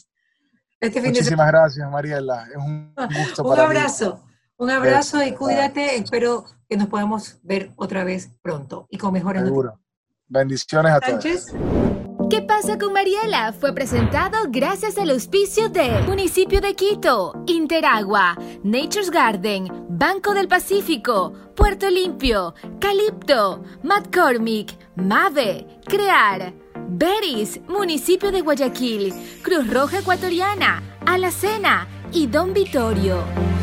Este 0.79 1.01
Muchísimas 1.01 1.47
gracias, 1.47 1.89
Mariela. 1.89 2.47
Es 2.51 2.57
un 2.57 2.93
gusto 3.17 3.43
un 3.43 3.59
abrazo, 3.59 4.23
un 4.57 4.69
abrazo 4.69 5.23
y 5.23 5.33
cuídate. 5.33 5.95
Espero 5.95 6.45
que 6.69 6.77
nos 6.77 6.87
podamos 6.87 7.39
ver 7.41 7.71
otra 7.77 8.03
vez 8.03 8.29
pronto 8.43 8.87
y 8.91 8.99
con 8.99 9.11
mejores 9.11 9.43
Seguro. 9.43 9.79
Bendiciones 10.27 10.91
a 10.91 10.99
todos. 10.99 11.96
¿Qué 12.29 12.41
pasa 12.41 12.77
con 12.77 12.91
Mariela? 12.91 13.53
Fue 13.53 13.73
presentado 13.73 14.37
gracias 14.49 14.97
al 14.97 15.11
auspicio 15.11 15.69
de 15.69 16.01
Municipio 16.01 16.59
de 16.59 16.73
Quito, 16.73 17.41
Interagua, 17.47 18.37
Nature's 18.63 19.09
Garden, 19.09 19.69
Banco 19.87 20.33
del 20.33 20.49
Pacífico, 20.49 21.31
Puerto 21.55 21.89
Limpio, 21.89 22.53
Calipto, 22.81 23.63
McCormick, 23.83 24.77
Mave, 24.97 25.67
Crear. 25.85 26.53
Beris, 26.89 27.61
municipio 27.67 28.31
de 28.31 28.41
Guayaquil, 28.41 29.13
Cruz 29.41 29.69
Roja 29.71 29.99
Ecuatoriana, 29.99 30.83
Alacena 31.05 31.87
y 32.11 32.27
Don 32.27 32.53
Vitorio. 32.53 33.56